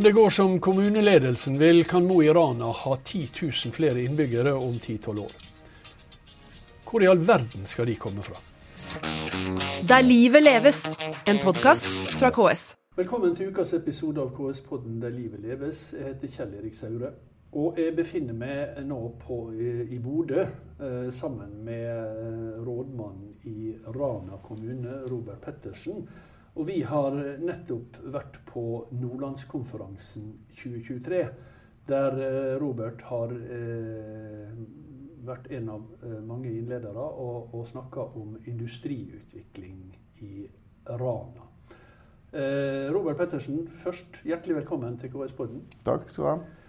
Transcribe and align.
Om 0.00 0.04
det 0.04 0.12
går 0.12 0.30
som 0.30 0.60
kommuneledelsen 0.60 1.58
vil, 1.58 1.84
kan 1.84 2.06
Mo 2.06 2.22
i 2.22 2.30
Rana 2.32 2.64
ha 2.64 2.96
10 3.04 3.26
000 3.42 3.72
flere 3.72 4.00
innbyggere 4.02 4.54
om 4.54 4.72
10-12 4.72 5.18
år. 5.20 5.32
Hvor 6.86 7.02
i 7.04 7.08
all 7.10 7.20
verden 7.20 7.66
skal 7.68 7.84
de 7.86 7.98
komme 8.00 8.24
fra? 8.24 8.40
Der 9.88 10.00
livet 10.00 10.42
leves, 10.42 10.78
en 11.28 11.42
podkast 11.44 11.90
fra 12.16 12.30
KS. 12.32 12.62
Velkommen 12.96 13.36
til 13.36 13.52
ukas 13.52 13.74
episode 13.76 14.24
av 14.24 14.32
KS-podden 14.38 15.02
Der 15.02 15.12
livet 15.12 15.44
leves. 15.44 15.92
Jeg 15.92 16.14
heter 16.14 16.32
Kjell 16.32 16.56
Erik 16.62 16.80
Saure. 16.80 17.12
Og 17.52 17.76
jeg 17.76 17.92
befinner 17.92 18.32
meg 18.32 18.80
nå 18.88 19.02
på, 19.20 19.42
i 19.52 20.00
Bodø 20.00 20.46
eh, 20.46 21.12
sammen 21.12 21.60
med 21.68 21.92
eh, 21.92 22.56
rådmannen 22.64 23.36
i 23.52 23.76
Rana 23.84 24.40
kommune, 24.48 25.02
Robert 25.12 25.44
Pettersen. 25.44 26.08
Og 26.58 26.66
vi 26.66 26.80
har 26.82 27.14
nettopp 27.38 28.00
vært 28.10 28.40
på 28.48 28.62
Nordlandskonferansen 28.98 30.32
2023, 30.58 31.20
der 31.90 32.16
eh, 32.24 32.54
Robert 32.60 33.04
har 33.06 33.34
eh, 33.34 34.50
vært 35.26 35.46
en 35.54 35.70
av 35.76 35.84
eh, 36.02 36.18
mange 36.26 36.50
innledere 36.50 37.04
og, 37.06 37.54
og 37.54 37.68
snakka 37.70 38.08
om 38.18 38.34
industriutvikling 38.50 39.84
i 40.26 40.48
Rana. 40.90 41.46
Robert 42.30 43.18
Pettersen, 43.18 43.64
først 43.82 44.20
hjertelig 44.22 44.60
velkommen 44.60 44.94
til 45.02 45.10
KS-podden. 45.10 45.64
Takk 45.82 46.04
skal 46.06 46.22
du 46.22 46.28
ha. 46.28 46.59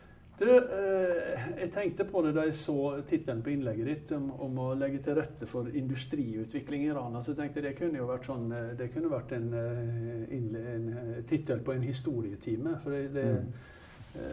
Du, 0.41 0.47
eh, 0.57 1.41
jeg 1.61 1.69
tenkte 1.69 2.05
på 2.09 2.23
det 2.25 2.31
da 2.33 2.47
jeg 2.47 2.55
så 2.57 2.75
tittelen 3.05 3.43
på 3.45 3.51
innlegget 3.53 3.85
ditt 3.85 4.13
om, 4.15 4.31
om, 4.41 4.55
å 4.63 4.71
legge 4.73 5.03
til 5.05 5.13
rette 5.19 5.45
for 5.45 5.67
industriutvikling 5.69 6.87
i 6.87 6.95
Rana. 6.95 7.21
Så 7.21 7.35
tenkte 7.37 7.61
jeg 7.61 7.67
det 7.67 7.73
kunne 7.77 7.99
jo 7.99 8.07
vært, 8.09 8.25
sånn, 8.25 8.47
eh, 8.57 8.71
det 8.79 8.87
kunne 8.95 9.11
vært 9.11 9.35
en, 9.37 9.51
eh, 9.53 10.33
en 10.33 10.87
tittel 11.29 11.61
på 11.61 11.75
en 11.75 11.85
historietime. 11.85 12.73
Det, 12.87 13.03
det, 13.13 13.27
mm. 13.35 13.51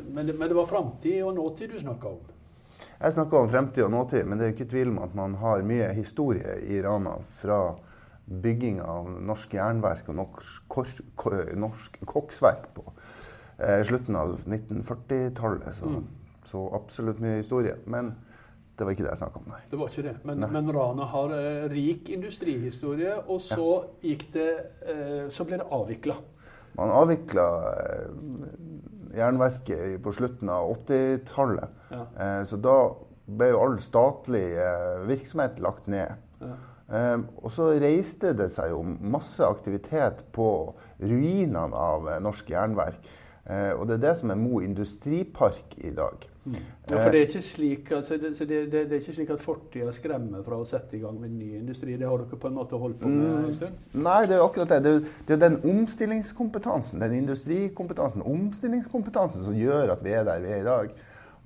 men, 0.06 0.22
det, 0.30 0.38
men, 0.38 0.46
det, 0.46 0.56
var 0.56 0.70
framtid 0.70 1.18
og 1.26 1.36
nåtid 1.36 1.76
du 1.76 1.82
snakka 1.82 2.14
om? 2.14 2.32
Jeg 2.88 3.16
snakka 3.18 3.42
om 3.44 3.52
fremtid 3.52 3.84
og 3.84 3.92
nåtid, 3.92 4.24
men 4.24 4.40
det 4.40 4.46
er 4.46 4.52
jo 4.54 4.56
ikke 4.56 4.70
tvil 4.72 4.94
om 4.94 5.04
at 5.04 5.18
man 5.18 5.36
har 5.42 5.68
mye 5.68 5.92
historie 5.98 6.56
i 6.72 6.80
Rana. 6.88 7.18
Fra 7.42 7.60
bygging 8.48 8.80
av 8.80 9.12
norsk 9.28 9.60
jernverk 9.60 10.08
og 10.08 10.22
norsk, 10.22 10.80
norsk 11.68 12.00
koksverk 12.08 12.72
på 12.80 12.88
eh, 13.58 13.82
slutten 13.86 14.16
av 14.16 14.38
1940-tallet. 14.46 15.74
Så, 15.76 15.92
mm. 15.92 16.06
så, 16.44 16.64
absolutt 16.74 17.20
mye 17.22 17.42
historie. 17.42 17.76
Men 17.86 18.14
det 18.78 18.86
var 18.86 18.94
ikke 18.94 19.06
det 19.08 19.12
jeg 19.12 19.22
snakka 19.24 19.42
om, 19.42 19.50
nei. 19.50 19.60
Det 19.70 19.78
var 19.80 19.92
ikke 19.92 20.06
det. 20.06 20.16
Men, 20.28 20.48
men 20.54 20.72
Rana 20.74 21.06
har 21.12 21.34
eh, 21.34 21.68
rik 21.72 22.10
industrihistorie, 22.14 23.16
og 23.26 23.40
så, 23.42 23.70
ja. 24.06 24.18
det, 24.34 24.50
eh, 24.86 25.24
så 25.34 25.46
ble 25.48 25.58
det 25.62 25.70
avvikla. 25.74 26.18
Man 26.78 26.94
avvikla 26.94 27.48
eh, 27.72 28.06
jernverket 29.18 29.98
på 30.04 30.14
slutten 30.14 30.50
av 30.52 30.70
80-tallet. 30.76 31.76
Ja. 31.90 32.06
Eh, 32.22 32.42
så 32.46 32.58
da 32.62 32.78
ble 33.28 33.50
jo 33.52 33.60
all 33.64 33.78
statlig 33.82 34.46
eh, 34.62 34.98
virksomhet 35.08 35.58
lagt 35.64 35.90
ned. 35.90 36.14
Ja. 36.42 36.56
Um, 36.88 37.26
og 37.44 37.50
så 37.52 37.66
reiste 37.76 38.30
det 38.32 38.46
seg 38.54 38.70
jo 38.72 38.78
masse 38.80 39.44
aktivitet 39.44 40.22
på 40.32 40.46
ruinene 40.96 41.66
av 41.76 42.06
norsk 42.24 42.48
jernverk. 42.48 43.10
Eh, 43.48 43.72
og 43.72 43.86
det 43.88 43.96
er 43.96 44.02
det 44.10 44.16
som 44.18 44.30
er 44.30 44.36
Mo 44.36 44.60
industripark 44.60 45.78
i 45.80 45.90
dag. 45.96 46.26
Mm. 46.44 46.56
Ja, 46.90 46.98
for 47.00 47.12
det 47.12 47.20
er 47.20 47.26
ikke 47.26 47.42
slik, 47.42 47.90
altså, 47.92 48.16
det, 48.16 48.34
det, 48.38 48.48
det, 48.48 48.72
det, 48.72 48.92
er 48.92 49.00
ikke 49.00 49.14
slik 49.16 49.30
at 49.30 49.40
fortida 49.40 49.92
skremmer 49.92 50.42
fra 50.44 50.58
å 50.60 50.66
sette 50.68 50.96
i 50.96 51.00
gang 51.00 51.16
med 51.20 51.32
ny 51.32 51.48
industri? 51.56 51.96
Det 52.00 52.08
har 52.08 52.20
dere 52.20 52.40
på 52.40 52.48
en 52.48 52.56
måte 52.56 52.80
holdt 52.80 53.00
på 53.00 53.10
med 53.12 53.24
mm. 53.24 53.46
en 53.48 53.56
stund? 53.56 53.82
Nei, 54.04 54.20
det 54.28 54.36
er 54.36 54.44
akkurat 54.44 54.74
det. 54.74 54.94
Det 55.28 55.36
er, 55.36 55.42
den 55.44 55.58
omstillingskompetansen, 55.64 57.00
den 57.04 57.18
industrikompetansen, 57.22 58.24
omstillingskompetansen 58.24 59.44
som 59.48 59.56
gjør 59.56 59.94
at 59.96 60.04
vi 60.04 60.16
er 60.16 60.28
der 60.28 60.44
vi 60.44 60.52
er 60.52 60.64
i 60.64 60.68
dag. 60.68 60.92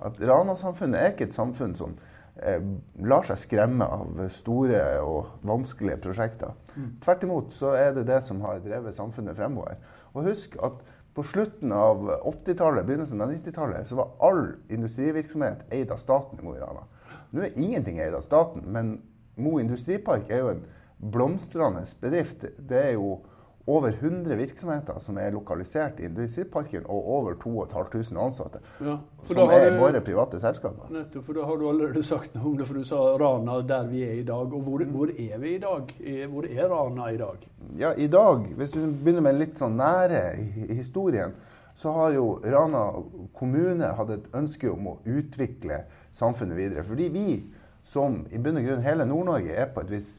At 0.03 0.19
Rana-samfunnet 0.19 0.99
er 0.99 1.13
ikke 1.13 1.29
et 1.29 1.35
samfunn 1.37 1.75
som 1.79 1.95
eh, 2.43 2.63
lar 3.07 3.27
seg 3.27 3.39
skremme 3.45 3.87
av 3.87 4.25
store 4.35 4.81
og 5.03 5.47
vanskelige 5.47 6.01
prosjekter. 6.03 6.51
Mm. 6.75 6.89
Tvert 7.03 7.23
imot 7.27 7.55
så 7.55 7.77
er 7.79 7.95
det 7.95 8.09
det 8.11 8.19
som 8.27 8.43
har 8.43 8.59
drevet 8.63 8.95
samfunnet 8.95 9.39
fremover. 9.39 9.79
Og 10.13 10.27
husk 10.27 10.59
at 10.63 10.83
på 11.13 11.23
slutten 11.23 11.71
av 11.71 12.09
80-tallet, 12.09 12.85
begynnelsen 12.85 13.21
av 13.21 13.31
90-tallet, 13.31 13.87
så 13.87 13.95
var 13.95 14.13
all 14.19 14.45
industrivirksomhet 14.73 15.67
eid 15.69 15.91
av 15.91 16.01
staten 16.01 16.39
i 16.39 16.45
Mo 16.45 16.55
i 16.55 16.61
Rana. 16.61 16.87
Nå 17.33 17.43
er 17.45 17.59
ingenting 17.59 17.99
eid 18.01 18.15
av 18.17 18.25
staten, 18.25 18.65
men 18.65 18.95
Mo 19.35 19.59
industripark 19.61 20.29
er 20.29 20.43
jo 20.43 20.49
en 20.53 20.65
blomstrende 21.13 21.83
bedrift. 22.01 22.45
Det 22.57 22.81
er 22.81 22.91
jo 22.97 23.19
over 23.65 23.91
100 23.91 24.35
virksomheter 24.35 24.99
som 24.99 25.17
er 25.17 25.31
lokalisert 25.31 25.99
i 25.99 26.07
industriparken, 26.09 26.83
og 26.85 27.07
over 27.17 27.37
2500 27.39 28.25
ansatte. 28.25 28.59
Ja, 28.83 28.97
som 29.27 29.39
er 29.47 29.69
du, 29.71 29.77
bare 29.79 30.01
private 30.03 30.39
selskaper. 30.43 30.89
Nettopp, 30.91 31.25
for 31.29 31.37
da 31.37 31.45
har 31.47 31.61
du 31.61 31.69
allerede 31.69 32.03
sagt 32.03 32.35
noe 32.35 32.49
om 32.51 32.57
det, 32.59 32.67
for 32.67 32.79
du 32.79 32.87
sa 32.87 32.99
Rana 33.21 33.61
der 33.67 33.87
vi 33.87 34.03
er 34.03 34.19
i 34.19 34.27
dag. 34.27 34.51
Og 34.51 34.67
hvor, 34.67 34.83
hvor 34.91 35.13
er 35.15 35.39
vi 35.39 35.55
i 35.55 35.61
dag? 35.63 35.95
Hvor 36.33 36.49
er 36.49 36.67
Rana 36.73 37.07
i 37.13 37.21
dag? 37.21 37.47
Ja, 37.79 37.93
i 37.95 38.09
dag, 38.11 38.51
hvis 38.59 38.75
du 38.75 38.81
begynner 38.83 39.29
med 39.29 39.39
litt 39.39 39.55
sånn 39.61 39.79
nære 39.79 40.25
historien, 40.73 41.37
så 41.79 41.95
har 41.95 42.13
jo 42.17 42.27
Rana 42.43 42.83
kommune 43.33 43.95
hatt 43.97 44.11
et 44.13 44.27
ønske 44.35 44.69
om 44.69 44.91
å 44.91 44.99
utvikle 45.07 45.85
samfunnet 46.13 46.59
videre. 46.59 46.83
Fordi 46.85 47.07
vi, 47.15 47.39
som 47.87 48.25
i 48.27 48.43
bunn 48.43 48.59
og 48.59 48.67
grunn 48.67 48.85
hele 48.85 49.07
Nord-Norge, 49.07 49.55
er 49.55 49.71
på 49.71 49.87
et 49.87 49.95
vis 49.95 50.11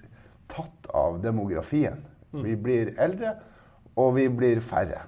tatt 0.50 0.88
av 0.96 1.20
demografien. 1.22 2.02
Mm. 2.34 2.44
Vi 2.44 2.54
blir 2.60 2.94
eldre, 3.00 3.36
og 3.96 4.16
vi 4.18 4.28
blir 4.28 4.60
færre. 4.64 5.04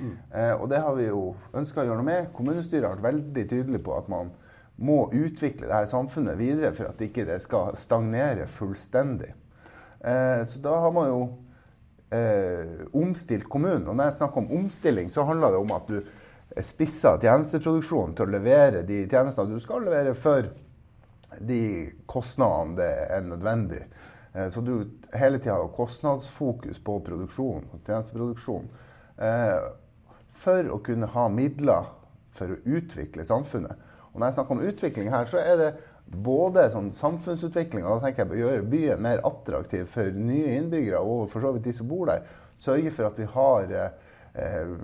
Mm. 0.00 0.16
Eh, 0.34 0.54
og 0.56 0.70
det 0.72 0.80
har 0.82 0.96
vi 0.96 1.10
jo 1.10 1.34
ønska 1.54 1.82
å 1.82 1.86
gjøre 1.86 2.00
noe 2.00 2.08
med. 2.08 2.32
Kommunestyret 2.36 2.88
har 2.88 2.96
vært 2.96 3.12
veldig 3.12 3.44
tydelig 3.50 3.82
på 3.84 3.94
at 3.98 4.08
man 4.10 4.32
må 4.82 5.04
utvikle 5.12 5.68
dette 5.68 5.92
samfunnet 5.92 6.38
videre 6.40 6.72
for 6.74 6.88
at 6.88 6.98
det 6.98 7.10
ikke 7.10 7.38
skal 7.44 7.76
stagnere 7.78 8.48
fullstendig. 8.50 9.30
Eh, 10.00 10.42
så 10.48 10.62
da 10.64 10.78
har 10.82 10.94
man 10.96 11.10
jo 11.12 11.20
eh, 12.10 12.82
omstilt 12.98 13.46
kommunen. 13.52 13.86
Og 13.86 13.96
når 13.96 14.10
jeg 14.10 14.18
snakker 14.18 14.42
om 14.42 14.50
omstilling, 14.62 15.12
så 15.12 15.26
handler 15.28 15.54
det 15.54 15.62
om 15.62 15.76
at 15.76 15.92
du 15.92 16.00
spisser 16.66 17.20
tjenesteproduksjonen 17.22 18.16
til 18.16 18.26
å 18.26 18.34
levere 18.34 18.82
de 18.88 19.04
tjenestene 19.08 19.54
du 19.54 19.62
skal 19.62 19.86
levere 19.86 20.16
for 20.18 20.50
de 21.40 21.62
kostnadene 22.10 22.76
det 22.76 22.90
er 23.06 23.22
nødvendig. 23.24 23.84
Eh, 24.34 24.48
så 24.50 24.60
du 24.60 24.74
hele 25.12 25.38
tida 25.38 25.58
har 25.60 25.72
kostnadsfokus 25.76 26.80
på 26.84 26.98
produksjon 27.06 27.68
og 27.72 27.86
tjenesteproduksjon. 27.86 28.68
Eh, 29.18 29.56
for 30.32 30.68
å 30.72 30.80
kunne 30.84 31.10
ha 31.12 31.28
midler 31.28 31.90
for 32.32 32.54
å 32.54 32.60
utvikle 32.64 33.24
samfunnet. 33.28 33.88
Og 34.12 34.20
når 34.20 34.28
jeg 34.28 34.36
snakker 34.38 34.56
om 34.56 34.68
utvikling 34.68 35.10
her, 35.12 35.28
så 35.28 35.40
er 35.40 35.58
det 35.60 35.72
både 36.12 36.66
sånn 36.72 36.90
samfunnsutvikling, 36.92 37.84
og 37.84 37.96
da 37.96 38.06
tenker 38.06 38.22
jeg 38.22 38.30
på 38.30 38.36
å 38.36 38.40
gjøre 38.40 38.70
byen 38.72 39.04
mer 39.04 39.22
attraktiv 39.24 39.86
for 39.92 40.16
nye 40.16 40.56
innbyggere 40.58 41.00
og 41.00 41.28
for 41.32 41.44
så 41.44 41.52
vidt 41.54 41.68
de 41.68 41.76
som 41.76 41.88
bor 41.88 42.08
der. 42.10 42.26
Sørge 42.60 42.92
for 42.94 43.08
at 43.08 43.20
vi 43.20 43.28
har 43.34 43.72
eh, 43.72 44.74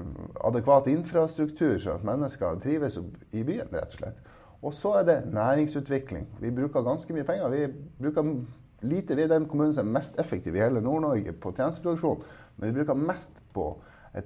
adekvat 0.48 0.88
infrastruktur, 0.92 1.76
sånn 1.80 1.98
at 2.00 2.06
mennesker 2.08 2.60
trives 2.62 2.96
i 3.32 3.44
byen, 3.44 3.68
rett 3.72 3.92
og 3.92 4.00
slett. 4.00 4.32
Og 4.58 4.74
så 4.74 4.94
er 5.00 5.04
det 5.06 5.18
næringsutvikling. 5.30 6.26
Vi 6.40 6.50
bruker 6.50 6.86
ganske 6.86 7.14
mye 7.14 7.26
penger. 7.26 7.52
Vi 7.52 7.66
bruker 8.00 8.32
lite. 8.80 9.16
Vi 9.16 9.24
er 9.24 9.30
den 9.32 9.48
kommunen 9.50 9.74
som 9.74 9.88
er 9.88 9.98
mest 9.98 10.18
effektiv 10.20 10.56
i 10.56 10.62
hele 10.62 10.82
Nord-Norge 10.84 11.34
på 11.40 11.52
tjenesteproduksjon. 11.56 12.22
Men 12.56 12.70
vi 12.70 12.80
bruker 12.80 13.00
mest 13.00 13.40
på 13.54 13.70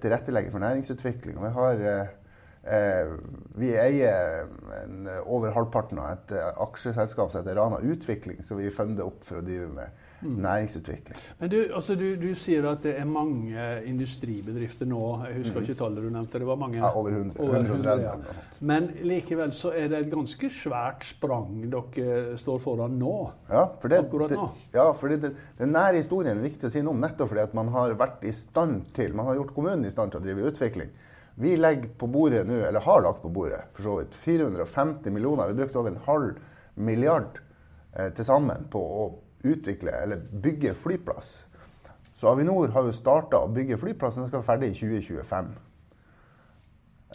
tilrettelegging 0.03 0.53
for 0.53 0.63
næringsutvikling. 0.63 1.41
Vi 1.43 1.53
har 1.57 1.87
eh, 1.93 2.13
eh 2.63 3.13
vi 3.59 3.73
eier 3.77 4.47
en, 4.83 5.09
over 5.27 5.53
halvparten 5.53 5.99
av 5.99 6.13
et 6.13 6.37
aksjeselskap 6.67 7.33
som 7.33 7.43
heter 7.43 7.59
Rana 7.59 7.81
Utvikling, 7.83 8.43
som 8.45 8.59
vi 8.59 8.71
funder 8.71 9.07
opp 9.07 9.25
for 9.25 9.41
å 9.41 9.47
drive 9.47 9.69
med. 9.69 10.05
Næringsutvikling. 10.23 11.19
Men 11.41 11.51
du, 11.51 11.59
altså 11.75 11.95
du, 11.99 12.07
du, 12.21 12.29
sier 12.39 12.67
at 12.71 12.83
det 12.87 12.95
er 12.99 13.09
mange 13.09 13.67
industribedrifter 13.89 14.89
nå. 14.89 15.03
Jeg 15.29 15.39
husker 15.43 15.61
mm. 15.61 15.67
ikke 15.67 15.79
tallet 15.81 16.07
du 16.07 16.11
nevnte. 16.11 16.39
det 16.39 16.49
var 16.49 16.61
mange. 16.61 16.79
Ja, 16.79 16.93
over 16.97 17.11
100. 17.11 17.41
Over 17.43 17.59
130, 17.61 18.05
ja. 18.07 18.37
Men 18.61 18.89
likevel 19.03 19.55
så 19.57 19.73
er 19.77 19.91
det 19.93 20.03
et 20.05 20.13
ganske 20.13 20.51
svært 20.55 21.07
sprang 21.09 21.63
dere 21.73 22.37
står 22.41 22.61
foran 22.63 22.99
nå. 23.01 23.17
Ja, 23.51 23.67
for 23.83 23.93
det, 23.93 24.03
akkurat 24.07 24.35
nå. 24.37 24.49
Det, 24.53 24.77
ja, 24.79 24.89
for 24.99 25.13
det, 25.13 25.33
den 25.59 25.75
nære 25.75 26.01
historien 26.01 26.39
er 26.39 26.47
viktig 26.47 26.69
å 26.69 26.75
si 26.75 26.83
noe 26.85 26.97
om, 26.97 27.03
nettopp 27.03 27.33
fordi 27.33 27.47
at 27.47 27.57
man 27.59 27.73
har 27.75 27.97
vært 27.99 28.27
i 28.29 28.35
stand 28.37 28.93
til, 28.97 29.17
man 29.19 29.31
har 29.31 29.41
gjort 29.41 29.57
kommunen 29.57 29.89
i 29.89 29.93
stand 29.93 30.15
til 30.15 30.23
å 30.23 30.27
drive 30.27 30.53
utvikling. 30.53 30.93
Vi 31.35 31.57
legger 31.57 31.89
på 31.99 32.07
bordet 32.13 32.45
nå, 32.47 32.59
eller 32.69 32.85
har 32.85 33.03
lagt 33.03 33.23
på 33.23 33.31
bordet, 33.33 33.63
for 33.73 33.87
så 33.87 33.99
vidt 34.03 34.17
450 34.21 35.15
millioner. 35.15 35.49
Vi 35.49 35.63
brukte 35.63 35.81
over 35.81 35.95
en 35.95 36.03
halv 36.05 36.41
milliard 36.75 37.39
eh, 37.97 38.11
til 38.13 38.27
sammen 38.29 38.67
på 38.73 38.83
å 38.83 39.07
utvikle 39.43 39.91
eller 39.91 40.23
bygge 40.43 40.75
flyplass. 40.75 41.37
Så 42.15 42.29
Avinor 42.31 42.71
har 42.71 42.87
jo 42.87 42.95
starta 42.95 43.41
å 43.43 43.51
bygge 43.51 43.79
flyplassen. 43.81 44.23
Den 44.23 44.31
skal 44.31 44.43
være 44.43 44.51
ferdig 44.53 44.69
i 44.71 44.77
2025. 44.79 45.49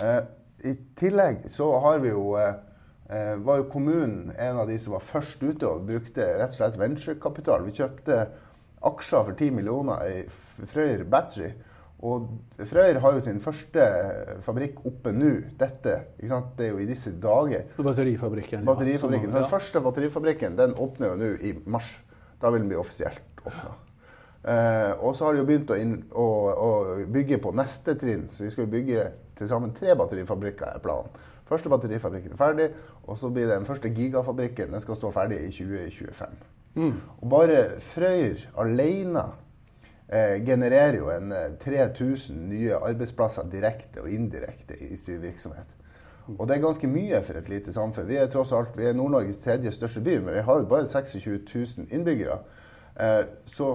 Eh, 0.03 0.23
I 0.67 0.73
tillegg 0.99 1.45
så 1.53 1.69
har 1.83 2.01
vi 2.03 2.11
jo 2.11 2.33
eh, 2.41 2.57
eh, 3.09 3.35
var 3.39 3.61
jo 3.61 3.69
kommunen 3.71 4.33
en 4.35 4.59
av 4.63 4.67
de 4.67 4.75
som 4.81 4.97
var 4.97 5.05
først 5.07 5.43
ute 5.45 5.69
og 5.69 5.87
brukte 5.87 6.25
rett 6.41 6.51
og 6.51 6.59
slett 6.59 6.75
venturekapital. 6.81 7.63
Vi 7.69 7.77
kjøpte 7.79 8.19
aksjer 8.87 9.25
for 9.29 9.37
10 9.37 9.55
millioner 9.55 10.03
i 10.11 10.67
Frøyer 10.67 11.05
Battery. 11.07 11.53
Og 12.05 12.27
Frøyer 12.69 12.99
har 13.01 13.15
jo 13.15 13.21
sin 13.25 13.39
første 13.41 13.85
fabrikk 14.45 14.83
oppe 14.85 15.15
nå. 15.15 15.31
Dette? 15.57 15.95
Det 16.19 16.67
er 16.67 16.75
jo 16.75 16.83
i 16.83 16.89
disse 16.89 17.15
dager. 17.21 17.71
Batterifabrikken. 17.79 18.67
Batterifabrikken. 18.67 19.31
Ja, 19.31 19.39
Den 19.39 19.49
første 19.49 19.81
batterifabrikken 19.81 20.59
den 20.59 20.75
åpner 20.77 21.15
jo 21.15 21.17
nå 21.23 21.31
i 21.41 21.55
mars. 21.65 21.95
Da 22.41 22.51
vil 22.53 22.63
den 22.63 22.71
bli 22.71 22.79
offisielt 22.79 23.43
åpna. 23.43 23.75
Eh, 24.47 24.91
og 25.03 25.15
så 25.15 25.25
har 25.25 25.33
de 25.33 25.41
jo 25.41 25.47
begynt 25.47 25.71
å, 25.73 25.79
inn, 25.79 25.95
å, 26.15 26.27
å 26.53 26.69
bygge 27.11 27.39
på 27.43 27.51
neste 27.57 27.97
trinn. 27.99 28.27
Så 28.31 28.45
de 28.45 28.51
skal 28.53 28.67
jo 28.67 28.73
bygge 28.75 29.07
til 29.37 29.49
sammen 29.49 29.73
tre 29.75 29.95
batterifabrikker, 29.97 30.69
er 30.75 30.83
planen. 30.83 31.25
Første 31.47 31.71
batterifabrikken 31.71 32.35
er 32.35 32.39
ferdig, 32.39 32.67
og 33.07 33.17
så 33.19 33.29
blir 33.31 33.47
det 33.47 33.55
den 33.55 33.67
første 33.67 33.91
gigafabrikken 33.95 34.73
den 34.75 34.83
skal 34.83 34.97
stå 34.99 35.11
ferdig 35.15 35.41
i 35.45 35.51
2025. 35.55 36.39
Og 37.21 37.29
bare 37.31 37.61
Frøyr 37.81 38.43
alene 38.59 39.23
eh, 40.11 40.43
genererer 40.45 40.99
jo 40.99 41.09
en 41.13 41.31
eh, 41.31 41.55
3000 41.63 42.43
nye 42.51 42.75
arbeidsplasser 42.77 43.47
direkte 43.51 44.03
og 44.03 44.11
indirekte 44.11 44.77
i 44.83 44.97
sin 44.99 45.21
virksomhet. 45.23 45.76
Og 46.37 46.47
det 46.47 46.57
er 46.57 46.61
ganske 46.61 46.87
mye 46.91 47.21
for 47.23 47.39
et 47.39 47.49
lite 47.49 47.73
samfunn. 47.73 48.07
Vi 48.07 48.15
er 48.19 48.27
tross 48.27 48.51
alt 48.51 48.75
vi 48.77 48.85
er 48.89 48.93
Nord-Norges 48.97 49.37
tredje 49.43 49.71
største 49.71 50.01
by, 50.03 50.17
men 50.25 50.33
vi 50.35 50.41
har 50.47 50.59
jo 50.59 50.65
bare 50.65 50.87
26 50.87 51.39
000 51.77 51.87
innbyggere. 51.91 52.39
Eh, 52.99 53.23
så 53.45 53.69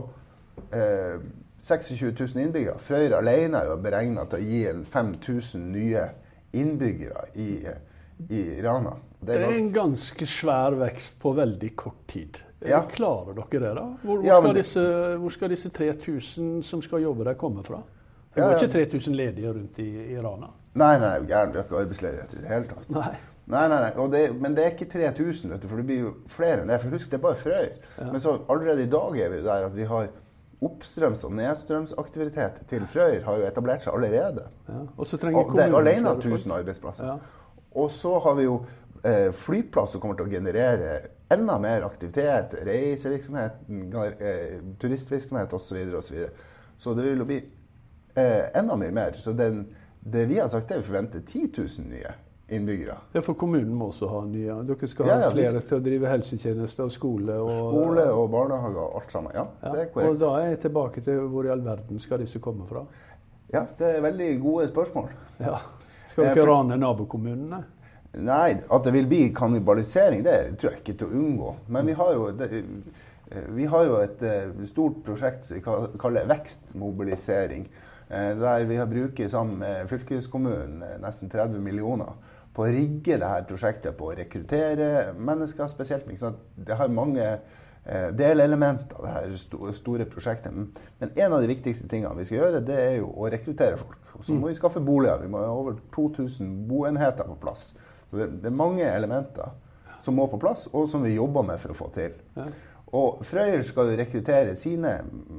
eh, 0.73 1.17
26 1.63 2.13
000 2.35 2.45
innbyggere. 2.45 2.79
Frøyre 2.83 3.17
alene 3.23 3.63
er 3.63 3.71
jo 3.71 3.79
beregna 3.83 4.25
til 4.29 4.39
å 4.41 4.47
gi 4.51 4.61
en 4.69 4.85
5000 4.85 5.65
nye 5.73 6.05
innbyggere 6.53 7.25
i, 7.41 7.49
i 8.29 8.43
Rana. 8.65 8.97
Det 9.23 9.37
er 9.39 9.53
en 9.55 9.69
ganske 9.73 10.27
svær 10.27 10.75
vekst 10.81 11.21
på 11.23 11.31
veldig 11.39 11.69
kort 11.79 12.01
tid. 12.11 12.41
Ja. 12.67 12.83
Klarer 12.91 13.35
dere 13.39 13.61
det, 13.63 13.75
da? 13.79 13.85
Hvor, 14.03 14.17
hvor, 14.19 14.27
Ja, 14.27 14.41
skal 14.41 14.55
det- 14.55 14.63
disse, 14.63 14.83
hvor 15.19 15.31
skal 15.31 15.51
disse 15.51 15.71
3000 15.71 16.63
som 16.67 16.83
skal 16.83 17.03
jobbe 17.03 17.25
der, 17.25 17.35
komme 17.35 17.63
fra? 17.65 17.83
Det 18.35 18.41
Ja, 18.43 18.51
ja. 18.51 18.57
ikke 18.57 18.69
3000 18.73 19.15
ledige 19.15 19.53
rundt 19.53 19.79
i, 19.79 19.89
i 20.15 20.19
Rana. 20.19 20.51
Nei, 20.79 20.95
nei. 21.03 21.19
Vi 21.27 21.35
har 21.37 21.53
ikke 21.53 21.83
arbeidsledighet 21.83 22.35
i 22.37 22.43
det 22.43 22.49
hele 22.49 22.71
tatt. 22.71 22.89
Nei. 22.93 23.13
Nei, 23.53 23.67
nei, 23.69 23.79
nei. 23.83 23.93
Og 24.01 24.13
det, 24.13 24.23
men 24.39 24.55
det 24.57 24.65
er 24.65 24.75
ikke 24.77 24.89
3000, 24.93 25.51
vet 25.51 25.63
du, 25.65 25.69
for 25.69 25.81
det 25.81 25.87
blir 25.89 26.05
jo 26.07 26.13
flere 26.31 26.63
enn 26.63 26.71
det. 26.71 26.79
For 26.81 26.95
husk, 26.95 27.11
det 27.11 27.19
er 27.19 27.25
bare 27.25 27.41
Frøyer. 27.41 27.73
Men 28.07 28.21
så 28.23 28.37
allerede 28.53 28.87
i 28.87 28.91
dag 28.91 29.19
er 29.19 29.33
vi 29.33 29.41
der 29.45 29.67
at 29.67 29.75
vi 29.77 29.89
har 29.91 30.13
oppstrøms- 30.63 31.25
og 31.27 31.35
nedstrømsaktivitet 31.35 32.63
til 32.71 32.87
Frøyer 32.87 33.25
har 33.27 33.41
jo 33.41 33.49
etablert 33.49 33.83
seg 33.85 33.97
allerede. 33.99 34.47
Ja. 34.69 34.85
Og 34.97 35.11
så 35.11 35.19
trenger 35.19 35.43
Og 35.43 35.57
det 35.57 35.65
er 35.65 35.77
alene 35.81 36.15
flere 36.15 36.37
1000 36.39 36.55
arbeidsplasser. 36.61 37.11
Ja. 37.11 37.17
Og 37.83 37.91
så 37.91 38.15
har 38.23 38.39
vi 38.39 38.47
jo 38.47 38.61
eh, 39.03 39.33
flyplass 39.35 39.97
som 39.97 40.01
kommer 40.01 40.19
til 40.21 40.29
å 40.29 40.33
generere 40.33 40.95
enda 41.33 41.59
mer 41.59 41.87
aktivitet. 41.89 42.55
Reisevirksomhet, 42.69 43.59
eh, 44.21 44.61
turistvirksomhet 44.81 45.53
osv. 45.53 45.67
Så, 45.67 45.75
videre, 45.75 45.97
og 45.97 46.05
så, 46.05 46.15
videre. 46.15 46.31
så 46.77 46.95
det 46.95 47.09
vil 47.09 47.25
jo 47.25 47.29
bli 47.33 47.41
eh, 48.15 48.51
enda 48.55 48.77
mye 48.79 48.95
mer. 48.95 49.19
Så 49.19 49.35
den, 49.35 49.65
det 50.05 50.27
vi 50.29 50.39
har 50.39 50.49
sagt, 50.49 50.71
er 50.71 50.75
at 50.81 50.83
vi 50.83 50.89
forventer 50.91 51.21
10 51.27 51.43
000 51.59 51.89
nye 51.89 52.13
innbyggere. 52.53 52.97
Ja, 53.15 53.21
for 53.25 53.35
kommunen 53.39 53.73
må 53.79 53.87
også 53.93 54.09
ha 54.11 54.25
nye. 54.29 54.57
Dere 54.69 54.89
skal 54.91 55.07
Ja, 55.09 55.15
ha 55.15 55.21
ja, 55.23 55.29
vi 55.33 55.45
flere 55.47 55.61
til 55.69 55.79
å 55.79 55.85
drive 55.85 56.11
helsetjenester 56.11 56.85
og 56.85 56.93
skole. 56.93 57.37
Og, 57.41 57.53
Skole 57.71 58.07
og 58.13 58.27
barnehager 58.35 58.83
og 58.83 58.97
alt 59.01 59.15
sammen. 59.15 59.33
Ja, 59.35 59.47
ja. 59.63 59.73
det 59.73 59.85
er 59.87 60.09
Og 60.11 60.19
da 60.21 60.33
er 60.41 60.49
jeg 60.51 60.59
tilbake 60.67 61.01
til 61.07 61.21
hvor 61.33 61.47
i 61.47 61.53
all 61.55 61.63
verden 61.65 61.99
skal 62.03 62.19
disse 62.21 62.41
komme 62.45 62.67
fra? 62.69 62.83
Ja, 63.53 63.65
det 63.79 63.95
er 63.97 64.03
veldig 64.05 64.29
gode 64.43 64.67
spørsmål. 64.69 65.09
Ja. 65.41 65.61
Skal 66.11 66.25
Eh, 66.25 66.35
dere 66.35 66.45
for- 66.45 66.53
rane 66.53 66.77
nabokommunene? 66.77 67.63
Nei, 68.15 68.51
at 68.71 68.85
det 68.85 68.93
vil 68.93 69.07
bli 69.09 69.33
kannibalisering, 69.33 70.23
det 70.25 70.59
tror 70.61 70.71
jeg 70.75 70.81
ikke 70.83 70.99
til 70.99 71.09
å 71.09 71.17
unngå. 71.23 71.55
Men 71.69 71.87
vi 71.87 71.93
har 71.97 72.13
jo, 72.13 72.31
det, 72.33 72.51
eh, 73.31 73.41
vi 73.49 73.65
har 73.65 73.85
jo 73.85 73.97
et 74.03 74.23
eh, 74.23 74.51
stort 74.67 75.03
prosjekt 75.05 75.45
som 75.45 75.57
vi 75.57 75.63
kaller 75.99 76.27
vekstmobilisering. 76.29 77.67
Eh, 78.13 78.35
Der 78.39 78.67
vi 78.69 78.77
har 78.77 78.87
brukt 78.87 79.31
sammen 79.31 79.59
med 79.59 79.89
fylkeskommunen 79.91 80.83
eh, 80.83 81.01
nesten 81.03 81.31
30 81.33 81.61
millioner 81.65 82.13
på 82.53 82.67
å 82.67 82.71
rigge 82.73 83.17
dette 83.17 83.49
prosjektet 83.49 83.97
på 83.97 84.11
å 84.11 84.15
rekruttere 84.17 85.13
mennesker 85.17 85.71
spesielt. 85.73 86.09
Det 86.55 86.77
har 86.77 86.93
mange 86.93 87.25
eh, 87.25 88.11
delelementer, 88.13 89.01
det 89.01 89.15
her 89.15 89.73
store 89.73 90.05
prosjektet. 90.05 90.53
Men 91.01 91.15
en 91.17 91.33
av 91.33 91.41
de 91.41 91.49
viktigste 91.49 91.89
tingene 91.89 92.13
vi 92.19 92.29
skal 92.29 92.43
gjøre, 92.43 92.65
det 92.69 92.77
er 92.77 92.95
jo 93.01 93.09
å 93.17 93.31
rekruttere 93.33 93.81
folk. 93.81 93.99
Og 94.19 94.27
så 94.27 94.37
må 94.37 94.51
vi 94.51 94.59
skaffe 94.59 94.83
boliger. 94.85 95.25
Vi 95.25 95.33
må 95.33 95.41
ha 95.41 95.49
over 95.57 95.81
2000 95.95 96.53
boenheter 96.69 97.25
på 97.25 97.41
plass. 97.41 97.71
Så 98.11 98.21
det, 98.21 98.29
det 98.45 98.53
er 98.53 98.61
mange 98.61 98.85
elementer 98.85 99.55
som 100.03 100.19
må 100.19 100.27
på 100.29 100.41
plass, 100.43 100.67
og 100.75 100.89
som 100.91 101.05
vi 101.07 101.15
jobber 101.15 101.47
med 101.47 101.61
for 101.63 101.73
å 101.73 101.79
få 101.79 101.89
til. 101.95 102.15
Ja. 102.93 102.99
Og 102.99 103.25
Frøyer 103.25 103.63
skal 103.65 103.89
jo 103.93 103.99
rekruttere 103.99 104.55
sine 104.55 104.99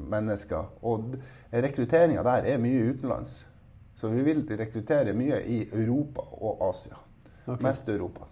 mennesker, 0.10 0.72
og 0.82 1.16
rekrutteringa 1.54 2.24
der 2.24 2.50
er 2.54 2.58
mye 2.58 2.90
utenlands. 2.90 3.46
Så 3.96 4.10
vi 4.10 4.24
vil 4.24 4.42
rekruttere 4.60 5.14
mye 5.14 5.38
i 5.46 5.60
Europa 5.72 6.22
og 6.42 6.70
Asia. 6.70 6.98
Okay. 7.48 7.68
Mest 7.68 7.90
Europa. 7.90 8.26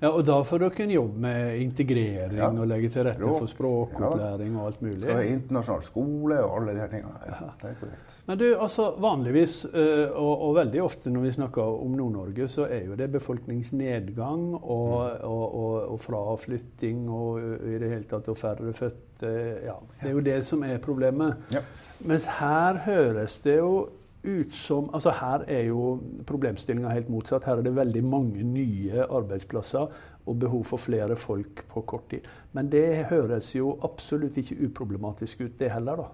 Ja, 0.00 0.08
og 0.14 0.20
da 0.28 0.36
får 0.46 0.58
dere 0.62 0.84
en 0.84 0.90
jobb 0.94 1.16
med 1.18 1.56
integrering 1.60 2.36
Ja, 2.38 2.46
og 2.52 2.68
legge 2.70 2.88
til 2.94 3.02
rette 3.08 3.18
språk. 3.18 3.38
for 3.38 3.46
språkopplæring 3.50 4.56
og 4.56 4.66
alt 4.68 4.82
mulig. 4.82 5.00
Så 5.02 5.10
er 5.10 5.32
internasjonal 5.32 5.82
skole 5.82 6.36
og 6.44 6.52
alle 6.60 6.74
de 6.76 6.78
her 6.84 6.92
tingene. 6.92 7.18
Ja, 7.26 7.48
det 7.62 7.70
er 7.72 7.74
korrekt. 7.80 8.14
Men 8.28 8.38
du, 8.38 8.44
altså 8.60 8.90
vanligvis, 9.00 9.64
eh, 9.74 10.10
og, 10.12 10.42
og 10.48 10.54
veldig 10.58 10.82
ofte 10.84 11.10
når 11.10 11.20
vi 11.24 11.32
snakker 11.32 11.62
om 11.82 11.96
Nord-Norge, 11.98 12.48
så 12.48 12.66
er 12.70 12.84
jo 12.86 12.94
det 12.94 13.10
befolkningsnedgang 13.12 14.54
og, 14.54 14.88
Mm. 14.98 15.28
og, 15.28 15.54
og, 15.54 15.90
og 15.92 16.00
fraflytting 16.00 17.08
og 17.10 17.38
i 17.66 17.78
det 17.78 17.90
hele 17.90 18.04
tatt 18.10 18.28
og 18.28 18.36
færre 18.38 18.72
fødte. 18.72 19.32
Ja, 19.64 19.74
det 20.02 20.08
er 20.08 20.12
jo 20.14 20.20
det 20.20 20.44
som 20.44 20.62
er 20.62 20.78
problemet. 20.78 21.36
Ja. 21.54 21.60
Mens 22.06 22.26
her 22.38 22.78
høres 22.84 23.38
det 23.42 23.56
jo 23.58 23.88
ut 24.24 24.54
som 24.54 24.90
altså 24.94 25.10
Her 25.14 25.44
er 25.46 25.62
jo 25.68 25.98
problemstillinga 26.26 26.90
helt 26.92 27.10
motsatt. 27.12 27.44
Her 27.44 27.60
er 27.60 27.66
det 27.66 27.76
veldig 27.76 28.04
mange 28.04 28.42
nye 28.42 29.04
arbeidsplasser 29.04 29.92
og 30.28 30.38
behov 30.38 30.64
for 30.64 30.82
flere 30.82 31.16
folk 31.16 31.64
på 31.68 31.82
kort 31.88 32.08
tid. 32.10 32.26
Men 32.52 32.70
det 32.72 33.06
høres 33.10 33.54
jo 33.54 33.76
absolutt 33.84 34.36
ikke 34.36 34.58
uproblematisk 34.66 35.40
ut, 35.46 35.58
det 35.58 35.72
heller, 35.72 36.02
da. 36.02 36.08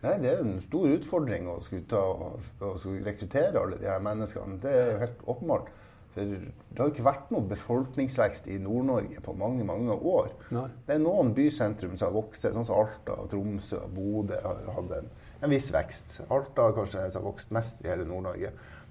Nei, 0.00 0.14
det 0.22 0.30
er 0.30 0.38
en 0.40 0.60
stor 0.64 0.86
utfordring 0.94 1.48
å 1.52 1.58
skulle, 1.60 1.84
ta, 1.88 2.00
å 2.00 2.76
skulle 2.80 3.04
rekruttere 3.04 3.60
alle 3.60 3.76
de 3.76 3.90
her 3.90 4.00
menneskene. 4.04 4.56
Det 4.62 4.72
er 4.72 4.92
jo 4.94 5.00
helt 5.02 5.26
åpenbart. 5.34 5.68
For 6.14 6.26
det 6.26 6.78
har 6.78 6.88
jo 6.88 6.92
ikke 6.94 7.06
vært 7.06 7.28
noe 7.30 7.46
befolkningsvekst 7.52 8.48
i 8.50 8.56
Nord-Norge 8.62 9.22
på 9.22 9.34
mange, 9.38 9.62
mange 9.66 9.94
år. 9.94 10.32
Nei. 10.50 10.66
Det 10.88 10.96
er 10.96 11.04
noen 11.04 11.30
bysentrum 11.36 11.94
som 11.94 12.08
har 12.08 12.16
vokst, 12.16 12.42
sånn 12.42 12.66
som 12.66 12.80
Alta, 12.80 13.14
Tromsø 13.30 13.78
og 13.84 13.94
Bodø 13.94 14.40
har 14.42 14.64
hatt 14.74 14.96
en, 14.98 15.10
en 15.38 15.54
viss 15.54 15.70
vekst. 15.74 16.18
Alta 16.26 16.66
kanskje 16.74 17.06
som 17.12 17.22
har 17.22 17.28
vokst 17.28 17.54
mest 17.54 17.84
i 17.84 17.92
hele 17.92 18.08
Nord-Norge. 18.08 18.50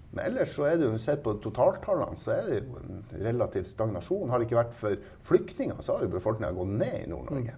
Men 0.09 0.23
ellers 0.25 0.55
så 0.55 0.65
er 0.65 0.79
det 0.79 0.87
jo, 0.87 0.97
sett 1.01 1.21
på 1.25 1.35
totaltallene, 1.43 2.17
så 2.17 2.33
er 2.33 2.47
det 2.47 2.61
jo 2.63 2.79
en 2.79 3.03
relativ 3.27 3.67
stagnasjon. 3.69 4.31
Har 4.31 4.41
det 4.41 4.47
ikke 4.47 4.61
vært 4.63 4.77
for 4.79 5.09
flyktninger, 5.27 5.83
så 5.85 5.97
har 5.97 6.07
jo 6.07 6.15
befolkninga 6.15 6.55
gått 6.55 6.71
ned 6.79 6.95
i 7.03 7.09
Nord-Norge. 7.11 7.57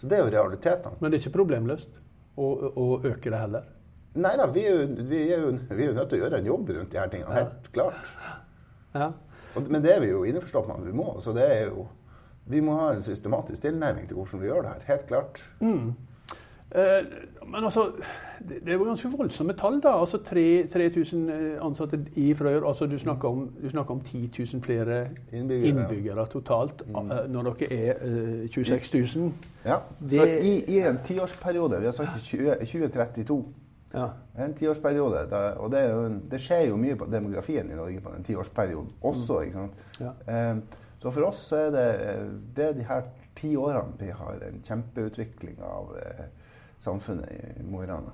Så 0.00 0.08
det 0.10 0.18
er 0.18 0.24
jo 0.24 0.32
realitetene. 0.34 0.98
Men 0.98 1.06
det 1.12 1.16
er 1.16 1.22
ikke 1.22 1.38
problemløst 1.38 1.96
å, 2.40 2.50
å 2.74 2.86
øke 2.98 3.30
det 3.30 3.40
heller. 3.40 3.70
Nei 4.14 4.32
da, 4.36 4.46
vi 4.50 4.64
vi, 5.06 5.20
er 5.30 5.40
jo, 5.40 5.50
vi 5.70 5.82
er 5.84 5.92
jo 5.92 5.94
nødt 5.94 6.08
til 6.10 6.18
å 6.18 6.22
gjøre 6.24 6.38
en 6.40 6.46
jobb 6.46 6.70
rundt 6.74 6.92
de 6.92 6.98
her 6.98 7.10
tingene. 7.12 7.34
Helt 7.34 7.72
klart. 7.72 8.14
Ja. 8.94 9.10
Men 9.68 9.82
det 9.82 9.94
er 9.94 10.00
vi 10.02 10.10
jo 10.10 10.24
innforstått 10.26 10.66
med 10.66 10.80
at 10.80 10.86
vi 10.86 10.94
må. 10.98 11.12
Så 11.22 11.34
det 11.36 11.46
er 11.46 11.66
jo 11.70 11.88
Vi 12.50 12.58
må 12.60 12.72
ha 12.80 12.92
en 12.96 13.02
systematisk 13.02 13.62
tilnærming 13.62 14.08
til 14.08 14.16
hvordan 14.16 14.40
vi 14.40 14.46
gjør 14.48 14.62
det 14.64 14.70
her. 14.72 14.86
Helt 14.88 15.06
klart. 15.06 15.42
Eh, 16.74 17.04
men 17.46 17.64
altså, 17.64 17.92
det, 18.48 18.66
det 18.66 18.72
jo 18.74 18.84
ganske 18.84 19.08
voldsomme 19.08 19.52
tall, 19.52 19.80
da. 19.82 19.92
Altså 20.00 20.18
3000 20.18 21.30
ansatte 21.62 22.00
i 22.16 22.34
Frøyer. 22.34 22.66
Altså 22.66 22.86
du 22.86 22.98
snakker 22.98 23.28
om, 23.28 23.50
du 23.62 23.70
snakker 23.70 23.94
om 23.94 24.00
10 24.00 24.30
000 24.52 24.62
flere 24.62 25.08
Innbyggere, 25.32 25.68
innbyggere 25.68 26.26
totalt 26.26 26.82
mm. 26.86 27.10
når 27.28 27.52
dere 27.60 27.72
er 27.72 27.94
eh, 28.42 28.48
26 28.50 29.16
000. 29.16 29.32
Ja, 29.64 29.76
Det- 30.00 30.10
Så 30.10 30.26
i, 30.26 30.64
i 30.74 30.78
en 30.78 30.98
tiårsperiode 31.06 31.80
Vi 31.80 31.84
har 31.84 31.92
sagt 31.92 32.10
20, 32.22 32.54
2032. 32.54 33.44
Ja. 33.92 34.08
En 34.38 34.54
tiårsperiode. 34.54 35.24
Og 35.58 35.70
det, 35.72 35.80
er 35.80 35.94
jo, 35.94 36.02
det 36.30 36.40
skjer 36.42 36.68
jo 36.68 36.78
mye 36.80 36.98
på 36.98 37.08
demografien 37.10 37.70
i 37.70 37.78
Norge 37.78 38.02
på 38.04 38.12
den 38.14 38.26
tiårsperioden 38.26 38.92
også. 39.02 39.40
ikke 39.46 39.56
sant? 39.56 39.80
Ja. 40.00 40.12
Eh, 40.30 40.84
så 41.00 41.10
for 41.10 41.30
oss 41.30 41.46
er 41.56 41.72
det, 41.74 41.86
det 42.56 42.66
er 42.68 42.76
de 42.76 42.86
her 42.86 43.08
ti 43.40 43.54
årene 43.56 43.96
vi 43.98 44.12
har 44.12 44.42
en 44.46 44.60
kjempeutvikling 44.66 45.60
av 45.64 45.94
eh, 46.02 46.26
samfunnet 46.80 47.28
i 47.60 47.62
Mo 47.68 47.82
i 47.82 47.86
Rana. 47.86 48.12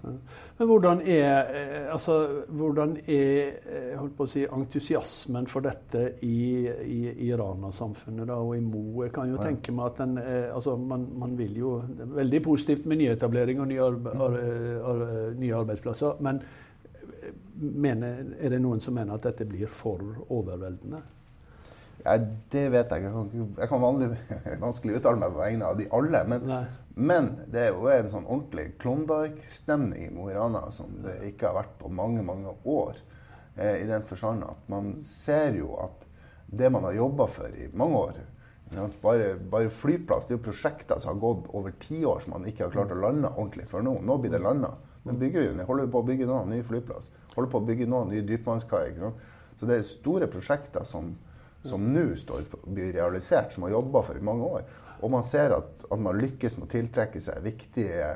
Men 0.58 0.68
hvordan 0.68 1.00
er, 1.00 1.50
eh, 1.54 1.92
altså, 1.92 2.16
hvordan 2.48 2.96
er 3.06 3.52
eh, 3.94 4.26
si, 4.26 4.42
entusiasmen 4.44 5.46
for 5.46 5.60
dette 5.66 6.02
i, 6.26 6.66
i, 6.66 7.00
i 7.28 7.30
Rana-samfunnet 7.36 8.30
og 8.34 8.56
i 8.56 8.60
Mo? 8.60 9.02
Jeg 9.04 9.12
kan 9.12 9.30
jo 9.30 9.36
Ja. 9.38 9.42
tenke 9.50 9.72
meg 9.72 9.86
at 9.86 9.98
den, 10.02 10.18
eh, 10.18 10.54
altså, 10.54 10.76
man, 10.76 11.08
man 11.18 11.38
vil 11.38 11.56
jo 11.56 11.82
veldig 11.98 12.42
positivt 12.42 12.86
med 12.86 12.96
nyetablering 12.96 13.60
og 13.60 13.68
nye, 13.68 13.82
arbe, 13.82 14.10
ar, 14.10 14.38
ar, 14.90 15.04
nye 15.38 15.54
arbeidsplasser. 15.54 16.16
Men 16.20 16.42
mener, 17.60 18.24
er 18.40 18.48
det 18.50 18.60
noen 18.62 18.80
som 18.80 18.94
mener 18.94 19.14
at 19.14 19.22
dette 19.30 19.46
blir 19.48 19.70
for 19.70 20.02
overveldende? 20.28 21.02
Jeg, 22.06 22.26
det 22.54 22.64
vet 22.72 22.92
jeg 22.92 23.02
ikke. 23.02 23.46
Jeg 23.58 23.70
kan, 23.72 23.82
vanlig, 23.82 24.08
vanskelig 24.66 24.98
uttale 25.00 25.20
meg 25.20 25.34
på 25.34 25.42
vegne 25.42 25.70
av 25.70 25.80
de 25.80 25.88
alle. 25.98 26.22
Men, 26.30 26.54
men 26.94 27.30
det 27.52 27.64
er 27.66 27.74
jo 27.74 27.90
en 27.90 28.12
sånn 28.12 28.28
ordentlig 28.28 28.68
Klondyke-stemning 28.82 30.06
i 30.06 30.14
Mo 30.14 30.30
i 30.30 30.36
Rana 30.36 30.68
som 30.74 30.94
det 31.04 31.18
ikke 31.32 31.50
har 31.50 31.60
vært 31.64 31.76
på 31.82 31.90
mange, 31.92 32.22
mange 32.26 32.54
år. 32.62 33.02
Eh, 33.56 33.82
I 33.82 33.90
den 33.90 34.06
forstand 34.06 34.46
at 34.46 34.70
man 34.72 34.94
ser 35.04 35.58
jo 35.58 35.74
at 35.82 36.06
det 36.46 36.70
man 36.70 36.86
har 36.86 36.94
jobba 36.94 37.26
for 37.26 37.50
i 37.50 37.66
mange 37.74 38.00
år 38.06 38.24
bare, 39.02 39.36
bare, 39.50 39.70
flyplass, 39.70 40.26
Det 40.26 40.34
er 40.34 40.38
jo 40.38 40.44
prosjekter 40.44 40.98
som 40.98 41.14
har 41.14 41.20
gått 41.20 41.46
over 41.54 41.70
tiår 41.70 42.20
som 42.20 42.32
man 42.32 42.46
ikke 42.46 42.64
har 42.64 42.72
klart 42.74 42.90
å 42.90 42.98
lande 42.98 43.28
ordentlig 43.28 43.68
før 43.70 43.82
nå. 43.86 44.00
Nå 44.02 44.18
blir 44.18 44.30
det 44.30 44.42
landa. 44.42 44.74
Men 45.04 45.18
bygger 45.18 45.44
jo, 45.44 45.64
holder 45.68 45.86
på 45.86 46.02
å 46.02 46.06
bygge 46.06 46.26
nå 46.26 46.40
ny 46.50 46.62
flyplass. 46.66 47.06
Holder 47.36 47.50
på 47.50 47.60
å 47.60 47.66
bygge 47.66 47.86
nå 47.86 48.04
ny 48.10 48.22
dypvannskai. 48.26 48.96
Så 49.60 49.68
det 49.68 49.78
er 49.78 49.86
store 49.86 50.26
prosjekter 50.26 50.84
som 50.84 51.14
som 51.70 51.84
nå 51.92 52.08
står 52.18 52.46
blir 52.64 52.92
realisert, 52.96 53.52
som 53.54 53.66
har 53.66 53.76
jobba 53.76 54.02
for 54.06 54.18
i 54.18 54.24
mange 54.24 54.48
år. 54.58 54.66
Og 55.00 55.12
man 55.12 55.26
ser 55.28 55.52
at, 55.56 55.84
at, 55.90 56.00
man 56.00 56.18
lykkes 56.20 56.56
med 56.56 56.68
å 56.68 56.72
tiltrekke 56.72 57.20
seg 57.20 57.44
viktige 57.44 58.08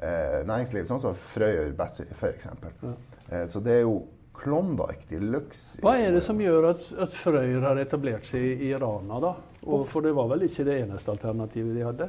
eh, 0.00 0.40
næringsliv, 0.48 0.86
sånn 0.88 1.02
som 1.04 1.16
Frøyer 1.18 1.74
Battery 1.76 2.14
f.eks. 2.16 2.48
Ja. 2.48 2.96
Eh, 3.28 3.46
så 3.52 3.60
det 3.64 3.80
er 3.80 3.86
jo 3.86 4.00
Klondyke 4.42 5.06
de 5.10 5.20
luxe. 5.20 5.78
Hva 5.84 5.94
er 6.00 6.14
det 6.16 6.22
som 6.24 6.40
gjør 6.40 6.72
at, 6.72 6.86
at 7.04 7.14
Frøyer 7.14 7.62
har 7.62 7.78
etablert 7.78 8.26
seg 8.26 8.64
i 8.64 8.72
Rana, 8.74 9.20
da? 9.22 9.32
Og, 9.68 9.84
for 9.90 10.02
det 10.02 10.14
var 10.16 10.30
vel 10.32 10.48
ikke 10.48 10.64
det 10.66 10.80
eneste 10.82 11.12
alternativet 11.12 11.76
de 11.76 11.84
hadde? 11.86 12.08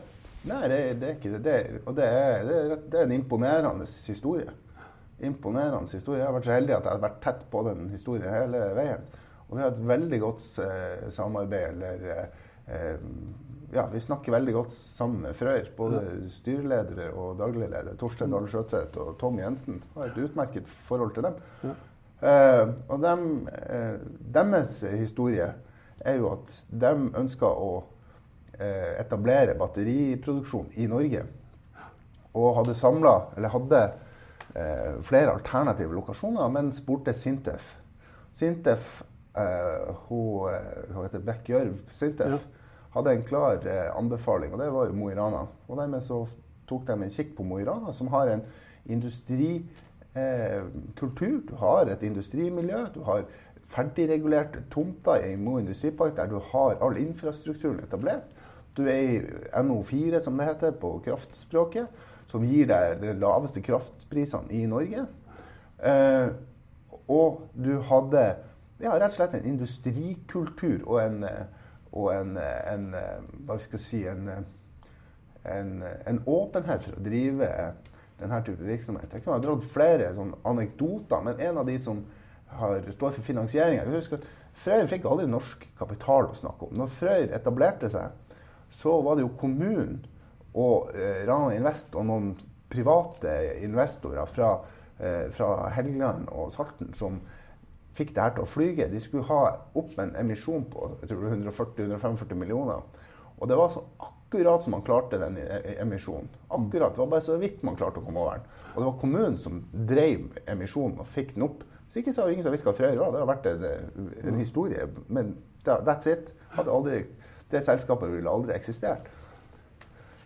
Nei, 0.50 0.62
det, 0.72 0.78
det 1.00 1.10
er 1.10 1.18
ikke 1.18 1.34
det. 1.36 1.42
det 1.46 1.82
og 1.84 1.98
det 1.98 2.08
er, 2.08 2.46
det, 2.48 2.56
er, 2.56 2.80
det 2.88 3.00
er, 3.00 3.06
en 3.06 3.16
imponerende 3.16 3.86
historie. 3.86 4.56
Imponerende 5.24 5.92
historie. 5.92 6.24
Jeg 6.24 6.28
har 6.28 6.36
vært 6.36 6.48
så 6.50 6.56
heldig 6.56 6.76
at 6.78 6.88
jeg 6.88 6.96
har 6.96 7.04
vært 7.06 7.22
tett 7.24 7.46
på 7.52 7.62
den 7.68 7.86
historien 7.94 8.34
hele 8.34 8.64
veien. 8.80 9.06
Og 9.54 9.60
vi 9.60 9.62
har 9.62 9.70
et 9.70 9.84
veldig 9.86 10.18
godt 10.18 10.46
eh, 10.66 11.10
samarbeid. 11.14 11.76
Eller 11.78 12.06
eh, 12.66 12.96
ja, 13.70 13.84
vi 13.92 14.00
snakker 14.02 14.34
veldig 14.34 14.56
godt 14.56 14.74
sammen 14.74 15.28
med 15.28 15.38
Frøyer. 15.38 15.68
Både 15.78 16.02
styreledere 16.40 17.12
og 17.14 17.36
daglig 17.38 17.68
leder. 17.70 17.94
Torstein 18.02 18.34
Dahl 18.34 18.48
Skjøtvedt 18.50 18.98
og 18.98 19.12
Tom 19.22 19.38
Jensen. 19.38 19.78
Har 19.94 20.10
et 20.10 20.18
utmerket 20.26 20.74
forhold 20.88 21.14
til 21.14 21.28
dem. 21.28 21.38
Ja. 21.62 21.76
Eh, 22.24 22.74
og 22.88 23.06
dem, 23.06 23.30
eh, 23.54 24.02
deres 24.40 24.80
historie 24.96 25.52
er 26.02 26.18
jo 26.18 26.34
at 26.34 26.58
de 26.74 26.92
ønsker 27.22 27.46
å 27.70 27.72
eh, 28.58 28.98
etablere 29.06 29.54
batteriproduksjon 29.62 30.74
i 30.82 30.90
Norge. 30.90 31.28
Og 32.34 32.56
hadde 32.58 32.74
samla, 32.82 33.16
eller 33.38 33.54
hadde 33.54 33.86
eh, 34.58 34.92
flere 35.06 35.38
alternative 35.38 35.94
lokasjoner, 35.94 36.50
men 36.58 36.74
spurte 36.74 37.14
Sintef. 37.14 37.76
Sintef, 38.34 39.04
eh, 39.38 39.94
hun, 40.08 40.54
hun 40.94 41.04
heter 41.04 41.24
Beck 41.26 41.50
Gjørv 41.50 41.80
Sintef, 41.92 42.38
ja. 42.38 42.40
hadde 42.98 43.16
en 43.18 43.26
klar 43.28 43.68
anbefaling, 43.98 44.54
og 44.54 44.60
det 44.62 44.72
var 44.74 44.90
jo 44.90 44.98
Mo 44.98 45.10
i 45.10 45.18
Rana. 45.18 45.46
Og 45.68 45.80
dermed 45.80 46.06
så 46.06 46.24
tok 46.70 46.86
de 46.88 46.98
en 46.98 47.14
kikk 47.14 47.36
på 47.38 47.46
Mo 47.48 47.60
i 47.62 47.66
Rana, 47.68 47.94
som 47.94 48.12
har 48.14 48.32
en 48.34 48.46
industrikultur. 48.86 49.66
eh, 50.16 51.44
du 51.50 51.56
har 51.58 51.90
et 51.90 52.04
industrimiljø, 52.04 52.86
du 52.94 53.02
har 53.04 53.26
ferdigregulerte 53.74 54.64
tomter 54.72 55.26
i 55.32 55.36
Mo 55.36 55.58
industripark 55.58 56.16
der 56.16 56.30
du 56.30 56.40
har 56.52 56.78
all 56.82 56.98
infrastrukturen 56.98 57.80
etablert. 57.84 58.30
Du 58.78 58.86
er 58.88 59.02
i 59.02 59.20
NO4, 59.62 60.20
som 60.20 60.38
det 60.38 60.48
heter 60.48 60.72
på 60.72 60.96
kraftspråket, 61.06 61.88
som 62.28 62.46
gir 62.46 62.68
deg 62.70 63.02
de 63.02 63.14
laveste 63.14 63.62
kraftprisene 63.62 64.50
i 64.54 64.66
Norge. 64.66 65.06
Eh, 65.84 66.28
og 67.12 67.42
du 67.54 67.78
hadde 67.82 68.36
ja, 68.84 68.94
rett 68.98 69.14
og 69.14 69.18
slett 69.18 69.38
en 69.38 69.48
industrikultur 69.48 70.84
og 70.84 71.00
en, 71.02 71.24
og 71.94 72.12
en, 72.14 72.36
en 72.38 72.86
Hva 73.48 73.58
skal 73.62 73.80
jeg 73.80 73.86
si 73.86 74.04
en, 74.10 74.30
en, 75.48 75.74
en 75.84 76.22
åpenhet 76.28 76.86
for 76.86 77.00
å 77.00 77.06
drive 77.06 77.50
denne 78.20 78.40
type 78.46 78.64
virksomhet. 78.64 79.12
Jeg 79.14 79.24
kunne 79.24 79.38
ha 79.38 79.44
dratt 79.44 79.66
flere 79.74 80.12
anekdoter, 80.48 81.24
men 81.26 81.42
en 81.42 81.60
av 81.62 81.68
de 81.68 81.78
som 81.82 82.04
har, 82.60 82.80
står 82.94 83.18
for 83.18 83.26
finansieringa 83.26 83.86
Frøyer 84.64 84.86
fikk 84.88 85.08
aldri 85.10 85.26
norsk 85.28 85.64
kapital 85.80 86.28
å 86.30 86.36
snakke 86.38 86.68
om. 86.68 86.76
Når 86.78 86.92
Frøyer 86.94 87.32
etablerte 87.36 87.90
seg, 87.90 88.14
så 88.74 89.00
var 89.02 89.18
det 89.18 89.26
jo 89.26 89.34
kommunen 89.40 90.04
og 90.54 90.94
eh, 90.94 91.24
Rana 91.26 91.56
Invest 91.56 91.96
og 91.98 92.06
noen 92.06 92.28
private 92.70 93.34
investorer 93.66 94.30
fra, 94.30 94.52
eh, 95.02 95.26
fra 95.34 95.72
Helgeland 95.74 96.30
og 96.30 96.52
Salten 96.54 96.94
som 96.98 97.18
fikk 97.98 98.16
det 98.16 98.24
her 98.24 98.36
til 98.36 98.46
å 98.46 98.50
flyge. 98.50 98.90
De 98.92 99.00
skulle 99.02 99.28
ha 99.30 99.42
opp 99.80 99.98
en 100.02 100.16
emisjon 100.20 100.66
på 100.70 100.92
140-145 101.06 102.36
millioner. 102.40 102.84
Og 103.38 103.50
det 103.50 103.58
var 103.58 103.70
så 103.74 103.84
akkurat 104.00 104.64
som 104.64 104.72
man 104.72 104.86
klarte 104.86 105.20
den 105.22 105.38
emisjonen. 105.78 106.30
Akkurat, 106.48 106.94
Det 106.94 107.00
var 107.00 107.08
bare 107.08 107.22
så 107.22 107.38
vidt 107.38 107.64
man 107.64 107.76
klarte 107.76 108.00
å 108.00 108.06
komme 108.06 108.20
over 108.20 108.40
den. 108.40 108.46
Og 108.74 108.78
det 108.82 108.86
var 108.86 109.00
kommunen 109.02 109.38
som 109.38 109.64
drev 109.74 110.38
emisjonen 110.48 111.00
og 111.00 111.08
fikk 111.08 111.36
den 111.36 111.48
opp. 111.50 111.64
Så 111.90 112.00
ikke 112.00 112.14
sa 112.14 112.30
ingen 112.30 112.44
som 112.44 112.54
hva 112.54 112.74
Frøy 112.74 112.96
var. 112.98 113.12
Det 113.12 113.20
har 113.22 113.30
vært 113.30 113.50
en, 113.52 113.66
en 114.24 114.40
historie. 114.40 114.88
Men 115.08 115.36
that's 115.66 116.10
it. 116.10 116.34
Aldri, 116.58 117.04
det 117.52 117.62
selskapet 117.66 118.10
ville 118.14 118.30
aldri 118.30 118.56
eksistert. 118.56 119.10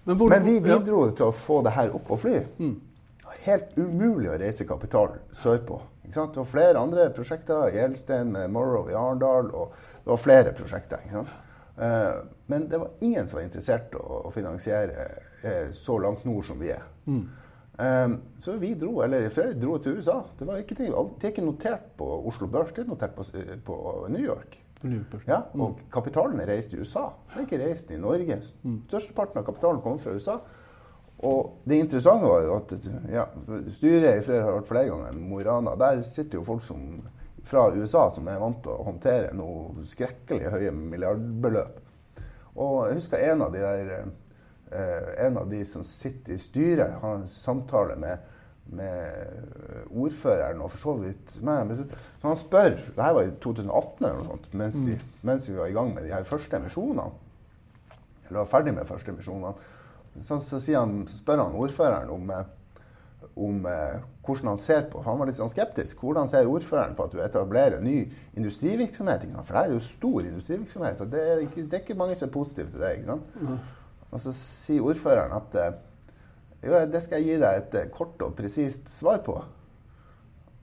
Men, 0.07 0.15
hvor, 0.15 0.29
Men 0.29 0.45
vi 0.45 0.59
bidro 0.63 1.01
ja. 1.05 1.11
til 1.11 1.25
å 1.27 1.33
få 1.35 1.61
det 1.65 1.73
her 1.75 1.91
opp 1.95 2.11
og 2.15 2.21
fly. 2.21 2.37
Mm. 2.59 2.75
Helt 3.43 3.75
umulig 3.75 4.29
å 4.31 4.37
reise 4.39 4.63
kapital 4.67 5.17
sørpå. 5.35 5.81
Det 6.13 6.37
var 6.39 6.47
flere 6.47 6.79
andre 6.79 7.09
prosjekter. 7.15 7.71
Gjelsten, 7.75 8.31
Morrow 8.53 8.89
i 8.89 8.95
Arendal. 8.95 9.51
Og 9.51 9.75
det 10.03 10.11
var 10.13 10.23
flere 10.23 10.55
prosjekter. 10.57 11.03
ikke 11.03 11.19
sant? 11.19 11.35
Eh, 11.77 12.21
men 12.45 12.69
det 12.69 12.77
var 12.77 12.89
ingen 12.99 13.27
som 13.27 13.37
var 13.37 13.45
interessert 13.45 13.93
i 13.93 13.99
å 14.01 14.31
finansiere 14.33 15.09
eh, 15.43 15.67
så 15.75 15.97
langt 16.01 16.25
nord 16.25 16.47
som 16.47 16.61
vi 16.61 16.71
er. 16.73 16.85
Mm. 17.05 17.25
Um, 17.77 18.13
så 18.41 18.55
vi 18.57 18.71
dro, 18.73 19.03
eller 19.05 19.27
Frøy 19.29 19.51
dro 19.53 19.75
til 19.77 19.99
USA. 19.99 20.23
Det, 20.39 20.47
var 20.49 20.63
ikke, 20.63 20.79
det 20.79 20.87
er 20.89 21.29
ikke 21.29 21.45
notert 21.45 21.91
på 21.99 22.07
Oslo 22.25 22.47
Børs, 22.49 22.71
det 22.73 22.81
er 22.81 22.89
notert 22.89 23.13
på, 23.13 23.25
på 23.67 23.75
New 24.09 24.23
York. 24.23 24.57
Ja, 25.27 25.43
og 25.53 25.75
mm. 25.75 25.83
kapitalen 25.93 26.41
er 26.41 26.49
reist 26.49 26.73
i 26.73 26.79
USA. 26.79 27.11
Den 27.33 27.43
er 27.43 27.45
ikke 27.45 27.61
reist 27.61 27.91
i 27.93 27.99
Norge. 28.01 28.39
Mm. 28.63 28.79
Størsteparten 28.89 29.41
av 29.41 29.45
kapitalen 29.45 29.83
kommer 29.85 30.01
fra 30.01 30.15
USA. 30.17 30.39
Og 31.25 31.63
det 31.65 31.79
interessante 31.81 32.29
var 32.29 32.43
jo 32.45 32.55
at 32.59 32.73
ja, 33.09 33.23
styret 33.79 34.19
i 34.19 34.25
Frøyre 34.25 34.43
har 34.45 34.57
vært 34.59 34.69
flere 34.69 34.89
ganger 34.91 35.17
Mo 35.17 35.39
i 35.41 35.45
Rana. 35.47 35.73
Der 35.79 36.03
sitter 36.05 36.37
jo 36.37 36.45
folk 36.45 36.65
som 36.67 36.83
fra 37.47 37.69
USA 37.73 38.09
som 38.13 38.27
er 38.27 38.39
vant 38.41 38.59
til 38.63 38.73
å 38.73 38.85
håndtere 38.89 39.33
noe 39.37 39.85
skrekkelig 39.89 40.51
høye 40.53 40.71
milliardbeløp. 40.75 41.83
Og 42.57 42.87
jeg 42.89 42.99
husker 42.99 43.23
en 43.23 43.45
av 43.45 43.53
de 43.53 43.61
der 43.63 43.91
eh, 43.97 45.11
en 45.25 45.37
av 45.39 45.47
de 45.49 45.61
som 45.69 45.85
sitter 45.87 46.35
i 46.35 46.41
styret, 46.41 46.97
har 47.01 47.19
en 47.19 47.29
samtale 47.31 47.95
med, 48.01 48.25
med 48.75 49.87
ordføreren 49.95 50.61
og 50.65 50.73
for 50.73 50.83
så 50.83 50.97
vidt 50.99 51.37
meg. 51.45 51.71
Så 52.19 52.27
han 52.27 52.41
spør 52.41 52.75
Det 52.75 53.05
her 53.05 53.15
var 53.15 53.29
i 53.29 53.37
2018 53.43 54.05
eller 54.09 54.19
noe 54.19 54.29
sånt, 54.33 54.51
mens, 54.53 54.75
de, 54.75 54.97
mm. 54.97 55.15
mens 55.29 55.49
vi 55.49 55.57
var 55.57 55.71
i 55.71 55.77
gang 55.77 55.93
med 55.95 56.05
de 56.05 56.13
her 56.13 56.27
første 56.27 56.59
emisjonene. 56.59 57.09
Eller 58.27 58.41
var 58.41 58.51
ferdig 58.51 58.75
med 58.75 58.83
de 58.83 58.91
første 58.91 59.13
emisjonene. 59.13 59.55
Så, 60.25 60.39
så, 60.41 60.59
han, 60.73 61.01
så 61.07 61.19
spør 61.19 61.43
han 61.43 61.57
ordføreren 61.57 62.09
om 62.13 62.31
eh, 62.33 62.45
om 63.37 63.65
eh, 63.65 63.99
hvordan 64.25 64.47
han 64.47 64.57
ser 64.57 64.85
på 64.89 65.01
for 65.01 65.11
Han 65.11 65.19
var 65.19 65.29
litt 65.29 65.39
sånn 65.39 65.51
skeptisk. 65.51 66.01
Hvordan 66.01 66.29
ser 66.29 66.49
ordføreren 66.49 66.95
på 66.97 67.07
at 67.07 67.15
du 67.15 67.21
etablerer 67.23 67.83
ny 67.83 67.99
industrivirksomhet? 68.37 69.27
For 69.39 69.53
det 69.53 69.63
er 69.63 69.75
jo 69.75 69.83
stor 69.83 70.21
industrivirksomhet. 70.25 70.97
så 70.97 71.05
Det 71.05 71.21
er 71.21 71.43
ikke, 71.45 71.65
det 71.65 71.79
er 71.79 71.83
ikke 71.85 71.99
mange 71.99 72.17
som 72.17 72.29
er 72.29 72.33
positive 72.33 72.71
til 72.71 72.81
det. 72.81 73.19
Mm. 73.37 73.59
Og 74.11 74.23
så 74.23 74.33
sier 74.35 74.85
ordføreren 74.85 75.37
at 75.37 75.59
eh, 75.61 75.77
jo, 76.65 76.73
det 76.89 77.03
skal 77.03 77.21
jeg 77.21 77.29
gi 77.29 77.43
deg 77.43 77.61
et 77.61 77.79
eh, 77.81 77.93
kort 77.93 78.25
og 78.25 78.35
presist 78.37 78.89
svar 78.91 79.21
på. 79.25 79.37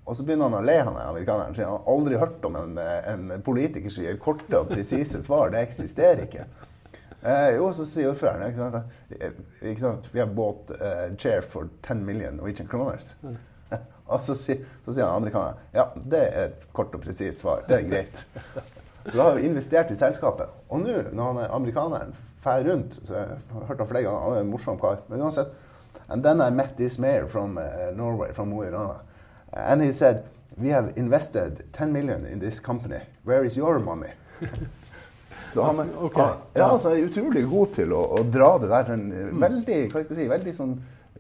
Og 0.05 0.17
så 0.17 0.25
begynner 0.27 0.51
han 0.51 0.59
å 0.59 0.67
le, 0.67 0.77
han 0.85 0.99
amerikaneren. 1.01 1.55
Sier 1.57 1.71
han 1.71 1.79
har 1.79 1.95
aldri 1.95 2.19
hørt 2.21 2.45
om 2.45 2.59
en, 2.61 2.77
en 2.77 3.45
politiker 3.45 3.89
som 3.93 4.05
gir 4.05 4.19
korte 4.21 4.59
og 4.59 4.69
presise 4.69 5.23
svar. 5.25 5.55
Det 5.55 5.63
eksisterer 5.65 6.27
ikke. 6.27 6.45
Eh, 7.25 7.55
jo, 7.57 7.71
så 7.73 7.87
sier 7.89 8.11
ordføreren 8.11 8.51
ikke 8.51 8.61
sant? 8.61 8.97
Ikke 9.63 9.81
sant? 9.81 10.09
Vi 10.13 10.21
har 10.21 10.29
båt 10.29 10.75
uh, 10.77 11.07
chair 11.17 11.41
for 11.41 11.71
10 11.87 12.05
million 12.05 12.37
Norwegian 12.37 12.69
kroners. 12.69 13.15
Mm. 13.23 13.39
og 14.13 14.21
så, 14.23 14.37
si, 14.37 14.59
så 14.85 14.93
sier 14.93 15.09
han 15.09 15.23
amerikaneren 15.23 15.63
ja, 15.73 15.87
det 15.97 16.21
er 16.27 16.51
et 16.51 16.69
kort 16.77 16.93
og 16.93 17.01
presist 17.07 17.41
svar. 17.41 17.65
Det 17.69 17.79
er 17.79 17.89
greit. 17.89 18.21
så 19.07 19.17
da 19.17 19.23
har 19.23 19.39
vi 19.39 19.49
investert 19.49 19.95
i 19.95 19.97
selskapet. 19.97 20.53
Og 20.69 20.85
nå, 20.85 21.01
når 21.13 21.33
han 21.33 21.43
er 21.47 21.57
amerikaneren 21.57 22.15
drar 22.45 22.61
rundt 22.69 23.01
så 23.09 23.15
Jeg 23.15 23.39
har 23.55 23.67
hørt 23.71 23.79
han 23.81 23.89
flere 23.89 24.05
ganger, 24.05 24.21
han 24.21 24.37
er 24.37 24.45
en 24.45 24.53
morsom 24.53 24.81
kar. 24.81 25.01
Men 25.09 25.25
uansett 25.25 25.61
And 26.09 26.23
then 26.23 26.43
I 26.43 26.51
met 26.51 26.77
this 26.77 26.99
mayor 26.99 27.27
from 27.27 27.57
uh, 27.57 27.91
Norway, 27.97 28.33
from 28.33 28.51
Mo 28.51 28.63
i 28.63 28.69
Rana. 28.69 29.01
And 29.55 29.83
he 29.83 29.93
said, 29.93 30.27
We 30.57 30.69
have 30.69 30.93
invested 30.97 31.65
10 31.73 31.93
million 31.93 32.27
in 32.27 32.39
this 32.39 32.61
company. 32.61 33.01
Where 33.25 33.45
is 33.45 33.57
your 33.57 33.79
money? 33.79 34.13
Så 35.55 35.65
han, 35.67 35.81
okay. 36.03 36.23
han 36.23 36.59
ja, 36.59 36.69
altså, 36.69 36.93
er 36.93 37.07
utrolig 37.09 37.45
god 37.51 37.73
til 37.79 37.95
å, 37.95 38.03
å 38.19 38.23
dra 38.27 38.51
det 38.63 38.71
der. 38.73 38.93
En, 38.97 39.07
mm. 39.13 39.41
Veldig 39.45 39.81
hva 39.87 40.03
skal 40.03 40.15
jeg 40.15 40.21
si, 40.21 40.31
veldig 40.33 40.55
sånn 40.57 40.73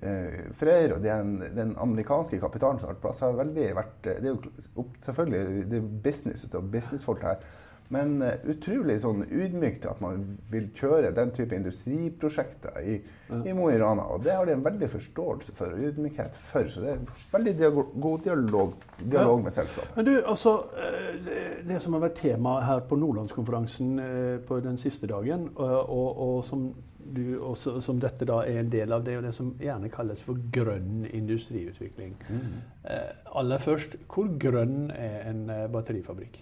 eh, 0.02 0.40
Frøyer 0.60 0.96
og 0.96 1.04
den, 1.04 1.36
den, 1.56 1.74
amerikanske 1.84 2.40
kapitalen 2.42 2.80
som 2.80 2.90
har 2.90 2.96
vært 2.96 3.04
plass, 3.04 3.22
har 3.24 3.38
veldig 3.38 3.68
vært 3.78 4.08
Det 4.08 4.16
er 4.18 4.32
jo 4.32 4.88
selvfølgelig 5.06 5.68
det 5.70 5.80
er 5.80 5.92
business 6.08 6.48
og 6.50 6.66
businessfolk 6.74 7.24
her. 7.28 7.46
Men 7.92 8.16
uh, 8.22 8.32
utrolig 8.50 8.96
sånn 9.02 9.26
ydmykt 9.28 9.84
at 9.90 10.00
man 10.04 10.22
vil 10.52 10.70
kjøre 10.76 11.12
den 11.16 11.34
type 11.36 11.56
industriprosjekter 11.56 12.78
i, 12.80 12.94
ja. 13.28 13.40
i 13.44 13.56
Mo 13.56 13.68
i 13.72 13.76
Rana. 13.80 14.06
Og 14.14 14.24
det 14.24 14.36
har 14.36 14.48
de 14.48 14.56
en 14.56 14.64
veldig 14.64 14.88
forståelse 14.94 15.56
for 15.58 15.74
og 15.74 15.84
ydmykhet 15.90 16.38
for. 16.52 16.70
Så 16.72 16.84
det 16.84 16.94
er 16.94 17.04
veldig 17.34 17.54
dialog, 17.60 17.92
god 18.06 18.24
dialog, 18.28 18.72
dialog 19.02 19.36
ja. 19.36 19.44
med 19.44 19.58
selskapet. 19.58 19.92
Men 19.98 20.08
du, 20.08 20.14
altså, 20.22 20.56
det, 21.26 21.44
det, 21.68 21.82
som 21.84 21.98
har 21.98 22.06
vært 22.06 22.18
tema 22.22 22.56
her 22.64 22.82
på 22.88 22.98
Nordlandskonferansen 22.98 23.94
på 24.48 24.58
den 24.64 24.80
siste 24.80 25.10
dagen, 25.10 25.50
og, 25.54 25.78
og, 25.84 26.26
og 26.28 26.44
som 26.48 26.68
du, 27.04 27.38
også, 27.40 27.80
som 27.80 28.00
dette 28.00 28.26
da 28.28 28.40
er 28.46 28.62
en 28.62 28.72
del 28.72 28.92
av, 28.94 29.04
det 29.04 29.16
er 29.18 29.24
det 29.24 29.34
som 29.36 29.52
gjerne 29.60 29.90
kalles 29.92 30.22
for 30.24 30.40
grønn 30.54 31.04
industriutvikling. 31.10 32.16
Mm. 32.28 32.56
Eh, 32.90 33.12
aller 33.40 33.62
først, 33.62 33.98
hvor 34.10 34.30
grønn 34.40 34.90
er 34.94 35.28
en 35.30 35.46
eh, 35.52 35.66
batterifabrikk? 35.72 36.40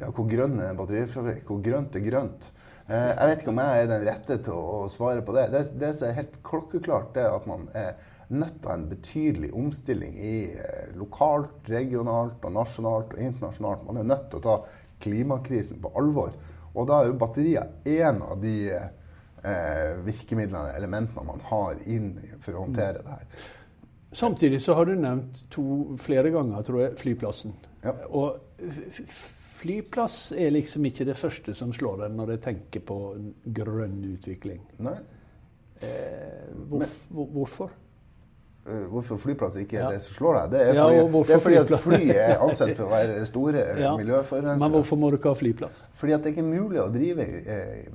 Ja, 0.00 0.08
hvor 0.16 0.28
grønn 0.30 0.56
er 0.60 0.70
en 0.72 0.78
batterifabrikk? 0.78 1.44
Hvor 1.48 1.60
grønt 1.64 1.96
er 1.98 2.04
grønt? 2.06 2.46
Eh, 2.88 3.10
jeg 3.10 3.30
vet 3.30 3.42
ikke 3.42 3.52
om 3.52 3.60
jeg 3.60 3.82
er 3.82 3.90
den 3.90 4.06
rette 4.08 4.38
til 4.46 4.54
å, 4.56 4.62
å 4.84 4.92
svare 4.92 5.24
på 5.26 5.34
det. 5.36 5.50
Det, 5.52 5.66
det 5.82 5.90
som 5.98 6.08
er 6.08 6.16
helt 6.22 6.38
klokkeklart, 6.46 7.18
er 7.20 7.34
at 7.36 7.48
man 7.50 7.68
er 7.76 7.98
nødt 8.30 8.60
til 8.62 8.70
en 8.72 8.86
betydelig 8.90 9.50
omstilling 9.58 10.14
i 10.16 10.36
eh, 10.54 10.94
lokalt, 10.98 11.68
regionalt, 11.68 12.38
og 12.44 12.54
nasjonalt 12.54 13.16
og 13.16 13.24
internasjonalt. 13.26 13.84
Man 13.88 14.00
er 14.00 14.08
nødt 14.08 14.30
til 14.30 14.40
å 14.40 14.46
ta 14.46 14.56
klimakrisen 15.02 15.80
på 15.82 15.92
alvor. 15.98 16.32
Og 16.74 16.86
da 16.88 17.00
er 17.00 17.10
jo 17.10 17.20
batterier 17.20 17.96
en 18.00 18.22
av 18.22 18.42
de 18.42 18.54
eh, 18.76 18.90
eh, 19.42 19.96
virkemidlene, 20.06 20.76
elementene 20.78 21.26
man 21.26 21.42
har 21.50 21.80
inn 21.90 22.12
for 22.44 22.54
å 22.54 22.66
håndtere 22.68 23.02
det 23.02 23.16
her. 23.16 23.48
Samtidig 24.12 24.58
så 24.62 24.74
har 24.74 24.88
du 24.88 24.96
nevnt 24.98 25.44
to, 25.50 25.64
flere 26.02 26.32
ganger 26.34 26.64
tror 26.66 26.80
jeg, 26.82 26.96
flyplassen. 26.98 27.54
Ja. 27.84 27.92
Og 28.10 28.40
flyplass 29.60 30.32
er 30.32 30.50
liksom 30.50 30.88
ikke 30.88 31.06
det 31.06 31.16
første 31.20 31.54
som 31.54 31.72
slår 31.72 32.04
deg 32.04 32.16
når 32.18 32.34
jeg 32.34 32.42
tenker 32.48 32.84
på 32.90 32.98
grønn 33.60 34.00
utvikling. 34.10 34.64
Nei. 34.82 34.96
Eh, 35.86 36.50
hvor, 36.68 36.84
hvorfor? 37.36 37.70
Eh, 38.68 38.80
hvorfor 38.92 39.16
flyplass 39.16 39.54
ikke 39.56 39.78
er 39.78 39.86
ja. 39.86 39.90
det 39.94 40.02
som 40.04 40.16
slår 40.18 40.36
deg. 40.36 40.50
Det 40.52 40.60
er 40.60 40.74
fordi, 40.76 40.96
ja, 40.96 41.04
det 41.08 41.34
er 41.34 41.42
fordi 41.44 41.58
at 41.60 41.70
fly 41.80 42.00
er 42.12 42.42
ansett 42.44 42.74
for 42.76 42.84
å 42.84 42.90
være 42.90 43.22
store 43.24 43.62
ja. 43.84 43.92
miljøforurensere. 43.96 44.60
Men 44.60 44.74
hvorfor 44.74 45.00
må 45.00 45.08
du 45.08 45.16
ikke 45.16 45.32
ha 45.32 45.38
flyplass? 45.38 45.78
Fordi 45.96 46.16
at 46.16 46.26
det 46.26 46.34
ikke 46.34 46.44
er 46.44 46.50
mulig 46.50 46.82
å 46.82 46.90
drive 46.92 47.26
eh, 47.40 47.88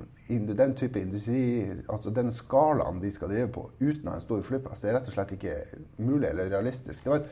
den 0.58 0.74
type 0.80 0.98
industri, 0.98 1.44
altså 1.86 2.10
den 2.16 2.34
skalaen 2.34 2.98
de 3.02 3.12
skal 3.14 3.30
drive 3.30 3.46
på, 3.54 3.68
uten 3.78 4.08
å 4.08 4.16
ha 4.16 4.18
en 4.18 4.26
stor 4.26 4.42
flyplass. 4.48 4.82
Det 4.82 4.90
er 4.90 4.98
rett 4.98 5.12
og 5.12 5.14
slett 5.14 5.36
ikke 5.38 5.54
mulig 6.02 6.32
eller 6.32 6.50
realistisk. 6.50 7.04
Det 7.04 7.14
var 7.14 7.22
et 7.22 7.30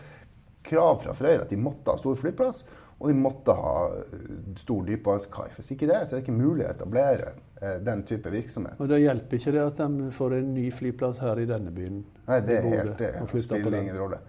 krav 0.71 1.03
fra 1.03 1.19
Frøyr 1.19 1.43
at 1.43 1.51
de 1.51 1.59
måtte 1.61 1.91
ha 1.91 1.99
stor 2.01 2.15
flyplass. 2.21 2.63
Og 2.99 3.11
de 3.11 3.15
måtte 3.19 3.55
ha 3.59 3.75
eh, 3.99 4.27
stor 4.61 4.85
dypvannskai. 4.87 5.49
Hvis 5.57 5.73
ikke 5.75 5.89
det, 5.91 6.01
så 6.05 6.15
er 6.15 6.21
det 6.21 6.25
ikke 6.25 6.37
mulig 6.37 6.67
å 6.67 6.71
etablere 6.73 7.33
eh, 7.61 7.79
den 7.85 8.05
type 8.09 8.31
virksomhet. 8.33 8.79
Og 8.81 8.91
Da 8.91 9.01
hjelper 9.01 9.41
ikke 9.41 9.55
det 9.57 9.65
at 9.65 9.81
de 9.83 10.11
får 10.15 10.37
en 10.39 10.53
ny 10.57 10.67
flyplass 10.75 11.23
her 11.25 11.43
i 11.43 11.49
denne 11.51 11.73
byen? 11.75 12.03
Nei, 12.29 12.41
det 12.47 12.61
er 12.61 12.69
helt 12.71 13.03
det. 13.03 13.13
spiller 13.35 13.81
ingen 13.81 13.99
rolle. 13.99 14.21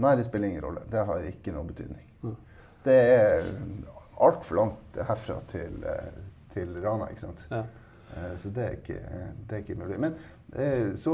Nei, 0.00 0.14
det 0.18 0.26
spiller 0.26 0.50
ingen 0.50 0.64
rolle. 0.64 0.82
Det 0.90 1.06
har 1.06 1.28
ikke 1.28 1.54
noe 1.54 1.68
betydning. 1.68 2.08
Ja. 2.24 2.34
Det 2.84 2.96
er 2.96 3.48
altfor 4.20 4.56
langt 4.56 5.00
herfra 5.08 5.38
til, 5.48 5.80
eh, 5.86 6.20
til 6.54 6.74
Rana, 6.82 7.10
ikke 7.12 7.28
sant. 7.28 7.46
Ja. 7.52 7.64
Så 8.10 8.50
det 8.50 8.62
er, 8.64 8.72
ikke, 8.74 8.96
det 9.46 9.54
er 9.54 9.60
ikke, 9.62 9.74
mulig. 9.78 9.96
Men 10.02 10.16
så, 10.98 11.12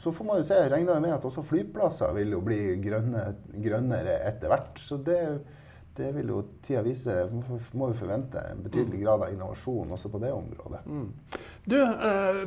så, 0.00 0.12
får 0.16 0.24
man 0.24 0.38
jo 0.40 0.46
se, 0.48 0.56
regner 0.72 0.96
med 1.04 1.12
at 1.12 1.26
også 1.28 1.42
flyplasser 1.44 2.14
vil 2.16 2.32
jo 2.32 2.38
bli 2.40 2.56
grønne, 2.80 3.26
grønnere 3.52 4.14
etter 4.30 4.48
hvert. 4.48 4.80
Så 4.80 4.96
det 5.04 5.18
det 5.96 6.12
vil 6.14 6.28
jo 6.32 6.40
tida 6.62 6.82
vise. 6.86 7.14
Må 7.72 7.90
vi 7.90 7.98
forvente 7.98 8.40
en 8.52 8.62
betydelig 8.64 9.00
mm. 9.00 9.04
grad 9.04 9.24
av 9.26 9.32
innovasjon 9.34 9.94
også 9.96 10.10
på 10.12 10.20
det 10.22 10.32
området. 10.32 10.80
Mm. 10.86 11.08
Du, 11.70 11.76
eh, 11.82 12.38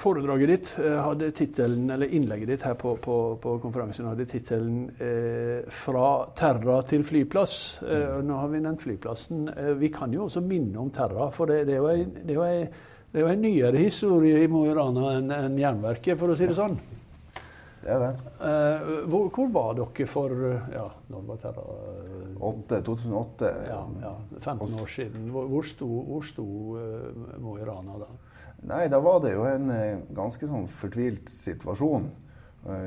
Foredraget 0.00 0.48
ditt 0.48 0.70
eh, 0.80 0.96
hadde 0.96 1.30
tittelen, 1.36 1.90
eller 1.92 2.14
innlegget 2.16 2.48
ditt 2.54 2.64
her 2.64 2.76
på, 2.80 2.94
på, 3.02 3.16
på 3.42 3.56
konferansen 3.62 4.08
hadde 4.08 4.28
tittelen 4.30 4.86
eh, 4.96 5.66
'Fra 5.68 6.30
Terra 6.36 6.80
til 6.88 7.04
flyplass'. 7.04 7.82
Eh, 7.84 8.06
mm. 8.16 8.28
nå 8.28 8.38
har 8.40 8.54
vi 8.54 8.62
nevnt 8.64 8.86
flyplassen. 8.86 9.48
Eh, 9.56 9.74
vi 9.82 9.92
kan 9.92 10.14
jo 10.14 10.28
også 10.28 10.44
minne 10.46 10.78
om 10.80 10.90
Terra, 10.94 11.28
for 11.34 11.50
det, 11.50 11.66
det 11.68 11.76
er 11.76 13.20
jo 13.20 13.28
en 13.28 13.42
nyere 13.42 13.82
historie 13.82 14.44
i 14.44 14.48
Mo 14.48 14.64
i 14.66 14.74
Rana 14.74 15.18
enn 15.18 15.30
en 15.34 15.58
Jernverket, 15.58 16.18
for 16.18 16.32
å 16.32 16.38
si 16.38 16.48
det 16.48 16.58
sånn. 16.58 16.78
Det 17.80 17.92
er 17.94 18.02
det. 18.02 18.10
Uh, 18.40 18.88
hvor, 19.08 19.28
hvor, 19.32 19.52
var 19.54 19.76
dere 19.78 20.06
for 20.10 20.34
ja, 20.72 20.86
når 21.08 21.22
var 21.28 21.38
det 21.40 21.52
da? 21.56 22.80
2008. 22.90 23.52
Ja, 23.70 23.78
ja, 24.02 24.14
15 24.40 24.74
år 24.82 24.90
siden. 24.96 25.30
Hvor, 25.32 25.46
hvor 25.48 25.68
sto, 25.68 25.88
hvor 26.08 26.26
sto 26.28 26.46
uh, 26.76 27.38
Mo 27.40 27.56
i 27.56 27.64
Rana 27.64 28.02
da? 28.02 28.10
Nei, 28.68 28.82
Da 28.92 29.00
var 29.00 29.22
det 29.24 29.32
jo 29.32 29.46
en 29.48 29.72
uh, 29.72 30.02
ganske 30.16 30.48
sånn 30.50 30.68
fortvilt 30.80 31.32
situasjon. 31.32 32.10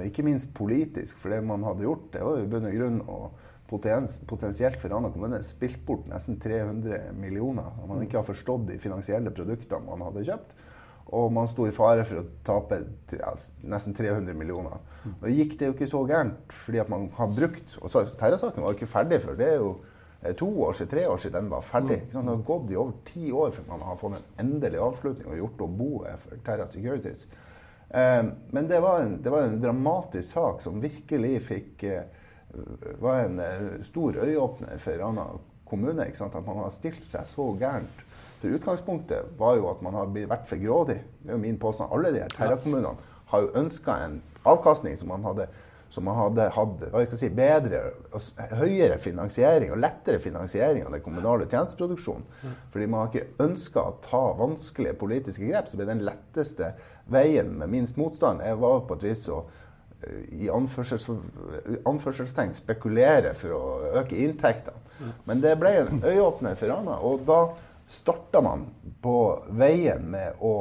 Ikke 0.05 0.21
minst 0.21 0.51
politisk, 0.53 1.17
for 1.17 1.33
det 1.33 1.39
man 1.41 1.63
hadde 1.65 1.87
gjort, 1.87 2.11
det 2.13 2.19
var 2.21 2.35
jo 2.37 2.43
i 2.45 2.49
bunn 2.51 2.67
og 2.69 2.75
grunn 2.77 2.99
å 3.09 3.15
potensielt 3.73 4.77
for 4.77 4.91
Rana 4.93 5.09
kommune 5.09 5.39
spilt 5.41 5.79
bort 5.87 6.05
nesten 6.11 6.37
300 6.37 7.13
millioner. 7.17 7.71
Man 7.89 8.03
ikke 8.05 8.19
har 8.19 8.27
forstått 8.27 8.67
de 8.69 8.77
finansielle 8.77 9.33
produktene 9.33 9.87
man 9.87 10.03
hadde 10.05 10.25
kjøpt. 10.27 10.53
Og 11.11 11.31
man 11.35 11.47
sto 11.51 11.67
i 11.67 11.73
fare 11.75 12.05
for 12.07 12.21
å 12.21 12.27
tape 12.47 12.79
ja, 13.11 13.33
nesten 13.69 13.95
300 13.97 14.35
millioner. 14.37 14.79
Og 15.19 15.25
det 15.27 15.33
gikk 15.35 15.57
det 15.59 15.67
jo 15.67 15.75
ikke 15.75 15.89
så 15.91 16.03
gærent, 16.07 16.55
fordi 16.63 16.79
at 16.79 16.91
man 16.91 17.09
har 17.17 17.33
brukt 17.35 17.75
Og 17.81 17.91
Terra-saken 17.91 18.63
var 18.63 18.71
jo 18.71 18.79
ikke 18.79 18.93
ferdig 18.93 19.19
før. 19.21 19.35
Det 19.37 19.49
er 19.49 19.59
jo 19.59 19.73
to 20.39 20.47
år 20.63 20.73
siden, 20.73 20.91
tre 20.93 21.07
år 21.09 21.17
siden 21.17 21.41
den 21.41 21.49
var 21.51 21.61
ferdig. 21.67 21.99
Mm. 22.03 22.11
Det 22.11 22.23
har 22.31 22.43
gått 22.47 22.71
i 22.71 22.75
over 22.79 22.93
ti 23.05 23.31
år 23.31 23.51
før 23.51 23.67
man 23.67 23.81
har 23.83 23.97
fått 23.99 24.15
en 24.17 24.45
endelig 24.45 24.79
avslutning 24.79 25.31
og 25.33 25.41
gjort 25.41 25.65
om 25.65 25.77
boet 25.77 26.23
for 26.23 26.45
Terra 26.45 26.67
Securities. 26.71 27.25
Eh, 27.89 28.23
men 28.51 28.67
det 28.67 28.79
var, 28.79 28.99
en, 28.99 29.17
det 29.23 29.29
var, 29.29 29.41
en, 29.49 29.61
dramatisk 29.61 30.29
sak 30.31 30.61
som 30.63 30.81
virkelig 30.81 31.41
fikk 31.45 31.83
eh, 31.83 32.05
var 33.03 33.25
en 33.25 33.39
eh, 33.43 33.67
stor 33.83 34.17
øyeåpner 34.23 34.79
for 34.79 35.03
Rana 35.03 35.27
kommune. 35.67 36.07
At 36.07 36.39
man 36.45 36.63
har 36.63 36.71
stilt 36.73 37.03
seg 37.05 37.27
så 37.27 37.51
gærent 37.59 38.03
for 38.43 38.57
utgangspunktet 38.57 39.35
var 39.39 39.55
jo 39.55 39.69
at 39.71 39.83
man 39.85 39.95
har 39.95 40.09
vært 40.11 40.49
for 40.49 40.59
grådig. 40.59 40.97
Det 41.23 41.31
er 41.31 41.37
jo 41.37 41.43
min 41.45 41.59
påstand. 41.59 41.93
Alle 41.95 42.11
de 42.11 42.25
terrakommunene 42.35 43.11
har 43.31 43.45
jo 43.45 43.53
ønska 43.61 43.95
en 44.03 44.17
avkastning 44.43 44.97
som 44.99 45.13
man 45.13 45.23
hadde 45.23 45.47
som 45.93 46.07
man 46.07 46.17
hadde 46.17 46.47
hatt 46.55 47.11
si, 47.19 47.27
bedre 47.29 47.79
høyere 48.57 48.95
finansiering 48.97 49.75
og 49.75 49.81
lettere 49.83 50.17
finansiering 50.19 50.87
av 50.87 50.95
den 50.95 51.03
kommunale 51.05 51.45
tjenesteproduksjonen. 51.45 52.23
Fordi 52.73 52.87
man 52.89 53.03
har 53.03 53.11
ikke 53.11 53.43
ønska 53.45 53.83
å 53.83 53.97
ta 54.01 54.21
vanskelige 54.39 54.97
politiske 54.97 55.45
grep, 55.51 55.69
så 55.69 55.77
ble 55.77 55.91
den 55.91 56.01
letteste 56.07 56.71
veien 57.13 57.51
med 57.59 57.69
minst 57.69 57.99
motstand 58.01 58.41
jeg 58.41 58.57
var 58.63 58.81
på 58.89 58.97
et 58.97 59.05
vis 59.05 59.27
å 59.29 59.43
eh, 59.43 60.23
i 60.47 60.49
anførsels, 60.49 61.05
anførselstegn 61.85 62.57
spekulere 62.57 63.35
for 63.37 63.53
å 63.53 63.93
øke 64.01 64.17
inntektene. 64.17 64.81
Men 65.29 65.45
det 65.45 65.53
ble 65.61 65.75
en 65.77 66.01
øyeåpner 66.01 66.57
for 66.57 66.73
Rana. 66.73 66.97
Og 67.05 67.21
da 67.29 67.39
starta 67.87 68.41
man 68.41 68.67
på 69.03 69.17
veien 69.57 70.05
med 70.11 70.39
å 70.41 70.53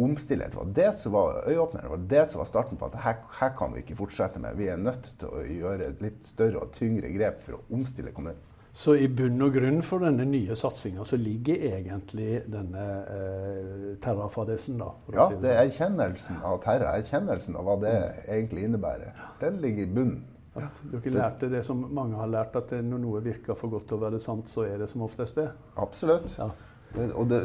omstille. 0.00 0.48
Det 0.50 0.56
var 0.56 0.70
det 0.74 0.92
som 0.96 1.12
var 1.12 1.42
øyeåpneren. 1.46 1.84
Det 1.84 1.90
var 1.90 2.06
det 2.10 2.26
som 2.30 2.38
var 2.38 2.50
starten 2.50 2.78
på 2.78 2.90
at 2.90 3.00
her, 3.04 3.18
her, 3.40 3.50
kan 3.58 3.74
vi 3.74 3.82
ikke 3.84 3.98
fortsette 3.98 4.42
med. 4.42 4.56
Vi 4.58 4.70
er 4.70 4.78
nødt 4.80 5.12
til 5.18 5.32
å 5.32 5.42
gjøre 5.42 5.90
et 5.90 6.04
litt 6.04 6.30
større 6.30 6.64
og 6.64 6.72
tyngre 6.76 7.10
grep 7.14 7.42
for 7.46 7.58
å 7.58 7.64
omstille 7.74 8.14
kommunen. 8.16 8.46
Så 8.72 8.94
i 8.94 9.08
bunn 9.10 9.42
og 9.42 9.56
grunn 9.56 9.80
for 9.82 10.04
denne 10.06 10.22
nye 10.30 10.54
satsinga 10.54 11.02
så 11.04 11.16
ligger 11.18 11.64
egentlig 11.72 12.44
denne 12.46 12.84
eh, 13.02 13.86
terrafadesen, 14.02 14.78
da? 14.78 14.92
Ja, 15.10 15.26
det 15.34 15.50
er 15.50 15.64
erkjennelsen 15.64 16.38
av 16.46 16.60
terra. 16.62 16.92
Erkjennelsen 17.00 17.58
av 17.58 17.66
hva 17.66 17.74
det 17.82 17.96
egentlig 18.28 18.68
innebærer. 18.68 19.16
Den 19.42 19.58
ligger 19.64 19.88
i 19.88 19.90
bunnen. 19.90 20.22
At 20.58 20.80
dere 20.90 21.12
lærte 21.14 21.50
det 21.50 21.60
som 21.66 21.84
mange 21.94 22.18
har 22.18 22.30
lært, 22.30 22.56
at 22.58 22.72
når 22.82 22.98
noe 22.98 23.20
virker 23.22 23.54
for 23.58 23.70
godt 23.70 23.86
til 23.90 24.00
å 24.00 24.02
være 24.02 24.18
sant, 24.22 24.50
så 24.50 24.64
er 24.66 24.80
det 24.82 24.90
som 24.90 25.04
oftest 25.06 25.38
det? 25.38 25.46
Absolutt. 25.78 26.26
Ja. 26.38 26.50
Det, 26.94 27.06
og 27.14 27.28
det, 27.30 27.38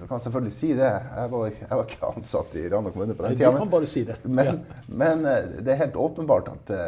du 0.00 0.06
kan 0.08 0.22
selvfølgelig 0.24 0.54
si 0.56 0.70
det. 0.72 0.88
Jeg 0.88 1.30
var, 1.32 1.50
jeg 1.52 1.68
var 1.68 1.84
ikke 1.84 2.12
ansatt 2.14 2.56
i 2.56 2.64
Rana 2.72 2.92
kommune 2.94 3.16
på 3.16 3.26
den 3.26 3.36
tida. 3.36 3.52
Men, 3.52 3.70
bare 3.72 3.90
si 3.90 4.04
det. 4.08 4.16
Men, 4.24 4.46
ja. 4.46 4.54
men, 4.88 5.26
eh, 5.28 5.50
det 5.60 5.74
er 5.74 5.82
helt 5.82 5.98
åpenbart 6.00 6.48
at 6.54 6.72
uh, 6.72 6.86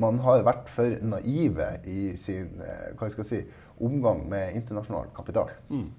man 0.00 0.22
har 0.24 0.46
vært 0.46 0.72
for 0.72 0.96
naive 1.04 1.68
i 1.92 2.14
sin 2.20 2.56
uh, 2.62 2.96
hva 2.96 3.10
skal 3.12 3.26
jeg 3.26 3.28
si, 3.28 3.42
omgang 3.84 4.24
med 4.30 4.56
internasjonal 4.56 5.12
kapital. 5.16 5.52
Mm. 5.68 5.90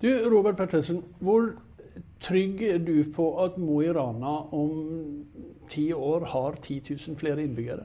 Du, 0.00 0.08
Robert 0.32 0.56
Pettersen, 0.56 1.02
hvor 1.20 1.50
trygg 2.24 2.62
er 2.64 2.80
du 2.80 3.04
på 3.12 3.28
at 3.44 3.60
Mo 3.60 3.82
i 3.84 3.92
Rana 3.92 4.38
om 4.56 4.80
ti 5.68 5.90
år 5.92 6.24
har 6.32 6.56
10 6.62 6.96
000 6.96 7.20
flere 7.20 7.44
innbyggere? 7.44 7.84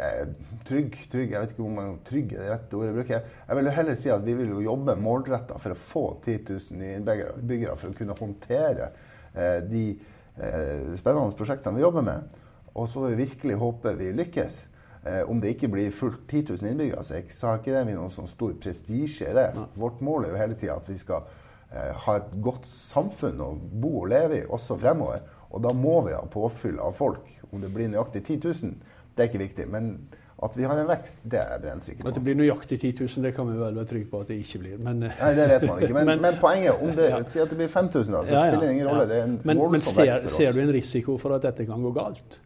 Eh, 0.00 0.28
trygg, 0.64 0.94
trygg, 1.12 1.32
Jeg 1.34 1.42
vet 1.42 1.50
ikke 1.52 1.66
om 1.66 1.98
trygg 2.06 2.32
er 2.32 2.44
det 2.44 2.52
rette 2.54 2.76
ordet 2.78 2.88
jeg 2.88 2.96
bruker. 2.96 3.24
Jeg 3.48 3.58
vil 3.58 3.68
jo 3.68 3.74
heller 3.76 3.98
si 3.98 4.12
at 4.14 4.22
vi 4.24 4.36
vil 4.38 4.52
jo 4.54 4.62
jobbe 4.64 4.94
målretta 4.96 5.58
for 5.60 5.74
å 5.74 5.80
få 5.90 6.04
10 6.24 6.38
000 6.72 6.86
innbyggere 6.96 7.76
for 7.76 7.90
å 7.90 7.98
kunne 7.98 8.16
håndtere 8.16 8.86
eh, 9.34 9.58
de 9.66 9.84
eh, 9.92 10.94
spennende 10.96 11.36
prosjektene 11.36 11.76
vi 11.76 11.84
jobber 11.84 12.06
med. 12.06 12.38
Og 12.72 12.88
så 12.88 13.02
vil 13.04 13.16
vi 13.16 13.26
virkelig 13.26 13.58
håpe 13.60 13.92
vi 13.98 14.12
lykkes. 14.22 14.62
Eh, 15.04 15.20
om 15.28 15.42
det 15.42 15.54
ikke 15.54 15.68
blir 15.74 15.92
fullt 15.92 16.24
10 16.28 16.56
000 16.62 16.70
innbyggere, 16.70 17.04
så, 17.04 17.20
så 17.34 17.50
har 17.50 17.60
ikke 17.60 17.74
det 17.76 17.92
noen 17.92 18.14
sånn 18.14 18.30
stor 18.30 18.56
prestisje 18.62 19.28
i 19.28 19.36
det. 19.36 19.50
Vårt 19.80 20.00
mål 20.04 20.28
er 20.28 20.32
jo 20.32 20.40
hele 20.40 20.56
tida 20.60 20.78
at 20.80 20.88
vi 20.88 20.96
skal 21.02 21.28
eh, 21.72 21.92
ha 22.06 22.16
et 22.22 22.32
godt 22.40 22.64
samfunn 22.72 23.44
å 23.44 23.50
bo 23.56 23.98
og 24.06 24.08
leve 24.14 24.40
i 24.40 24.48
også 24.48 24.78
fremover. 24.80 25.28
Og 25.50 25.60
da 25.64 25.74
må 25.74 25.98
vi 26.06 26.14
ha 26.14 26.22
påfyll 26.30 26.78
av 26.80 26.96
folk. 26.96 27.26
Om 27.50 27.60
det 27.64 27.72
blir 27.74 27.90
nøyaktig 27.90 28.22
10 28.22 28.64
000, 28.64 28.96
det 29.20 29.26
er 29.26 29.30
ikke 29.30 29.42
viktig. 29.44 29.68
Men 29.70 29.92
at 30.40 30.54
vi 30.56 30.64
har 30.64 30.78
en 30.80 30.88
vekst, 30.88 31.18
det 31.28 31.36
er 31.36 31.50
jeg 31.52 31.60
brennsikker 31.66 32.02
på. 32.06 32.08
At 32.08 32.16
det 32.16 32.22
blir 32.24 32.36
nøyaktig 32.38 32.78
10 32.80 32.92
000, 33.02 33.24
det 33.26 33.34
kan 33.36 33.48
vi 33.50 33.58
vel 33.60 33.76
være 33.76 33.88
trygge 33.90 34.08
på 34.08 34.20
at 34.24 34.30
det 34.32 34.38
ikke 34.40 34.60
blir. 34.62 34.78
Men, 34.80 35.02
eh, 35.04 35.18
Nei, 35.20 35.32
det 35.36 35.48
vet 35.50 35.66
man 35.68 35.82
ikke. 35.84 35.94
Men, 35.98 36.06
Men- 36.14 36.22
men, 36.24 36.38
poenget 36.40 36.80
om 36.80 36.94
det, 36.96 37.08
Ja. 37.12 37.18
Si 37.28 37.42
at 37.42 37.50
det 37.52 37.58
blir 37.60 37.68
5000, 37.68 38.14
da, 38.14 38.22
så 38.24 38.32
Ja, 38.32 38.44
ja, 38.46 38.54
spiller 38.54 38.64
det 38.66 38.72
ingen 38.78 38.88
rolle. 38.88 39.04
Det 39.10 39.18
er 39.18 39.26
en 39.28 39.34
men, 39.44 39.60
men 39.74 39.80
ser, 39.84 40.00
vekst 40.00 40.22
for 40.22 40.30
oss. 40.32 40.36
ser 40.40 40.52
du 40.56 40.60
en 40.64 40.72
risiko 40.78 41.18
for 41.20 41.36
at 41.36 41.44
dette 41.44 41.66
kan 41.68 41.84
gå 41.84 41.92
galt? 41.98 42.38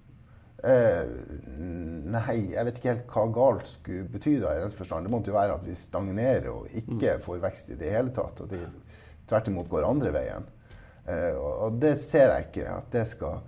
Eh, 0.64 1.04
nei, 2.16 2.36
jeg 2.54 2.64
vet 2.66 2.78
ikke 2.80 2.90
helt 2.94 3.14
hva 3.14 3.24
galt 3.36 3.68
skulle 3.68 4.06
bety 4.10 4.38
da, 4.42 4.54
i 4.56 4.62
den 4.64 4.74
forstand. 4.74 5.06
Det 5.06 5.12
måtte 5.12 5.30
jo 5.30 5.36
være 5.36 5.54
at 5.60 5.66
vi 5.66 5.74
stagnerer 5.78 6.50
og 6.50 6.68
ikke 6.82 7.18
får 7.22 7.42
vekst 7.46 7.70
i 7.74 7.78
det 7.78 7.90
hele 7.94 8.10
tatt. 8.16 8.40
Og 8.42 8.50
de 8.50 8.62
tvert 9.30 9.50
imot 9.52 9.68
går 9.70 9.86
andre 9.86 10.10
veien. 10.14 10.46
Eh, 11.06 11.34
og, 11.36 11.52
og 11.68 11.78
det 11.82 11.94
ser 12.00 12.32
jeg 12.32 12.48
ikke 12.48 12.68
at 12.78 12.90
det 12.96 13.06
skal 13.10 13.42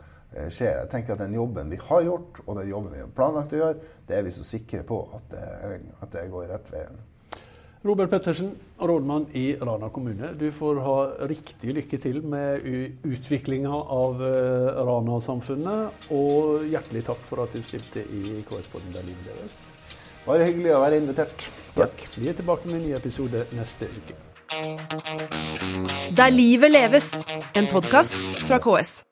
skje. 0.51 0.71
Jeg 0.71 0.89
tenker 0.93 1.17
at 1.17 1.25
den 1.25 1.37
jobben 1.37 1.73
vi 1.73 1.81
har 1.89 2.07
gjort, 2.07 2.41
og 2.47 2.57
den 2.61 2.71
jobben 2.71 2.95
vi 2.95 3.03
har 3.03 3.13
planlagt 3.17 3.55
å 3.57 3.61
gjøre, 3.63 3.93
det 4.09 4.17
er 4.17 4.25
vi 4.27 4.35
så 4.37 4.47
sikre 4.47 4.83
på 4.87 5.03
at 5.19 5.29
det, 5.35 5.45
at 6.03 6.11
det 6.13 6.27
går 6.33 6.51
rett 6.53 6.73
veien. 6.73 7.05
Robert 7.87 8.11
Pettersen, 8.11 8.51
rådmann 8.81 9.27
i 9.35 9.57
Rana 9.61 9.89
kommune. 9.89 10.33
Du 10.41 10.51
får 10.53 10.81
ha 10.83 10.97
riktig 11.31 11.75
lykke 11.77 11.99
til 12.03 12.19
med 12.27 12.65
utviklinga 13.07 13.71
av 13.71 14.23
eh, 14.27 14.81
Rana-samfunnet. 14.89 16.11
Og 16.17 16.67
hjertelig 16.73 17.05
takk 17.07 17.23
for 17.29 17.45
at 17.45 17.55
du 17.55 17.63
stilte 17.63 18.03
i 18.03 18.41
KS-podden 18.49 18.97
Der 18.97 19.07
livet 19.07 19.31
leves. 19.31 19.59
Bare 20.27 20.49
hyggelig 20.49 20.75
å 20.75 20.83
være 20.83 20.99
invitert. 21.05 21.51
Takk. 21.77 22.09
Vi 22.17 22.31
er 22.33 22.35
tilbake 22.35 22.73
med 22.73 22.81
en 22.81 22.87
ny 22.89 22.95
episode 22.99 23.47
neste 23.55 23.87
uke. 23.87 24.19
Der 26.17 26.31
livet 26.35 26.73
leves, 26.75 27.13
en 27.55 27.71
podkast 27.71 28.19
fra 28.49 28.59
KS. 28.63 29.05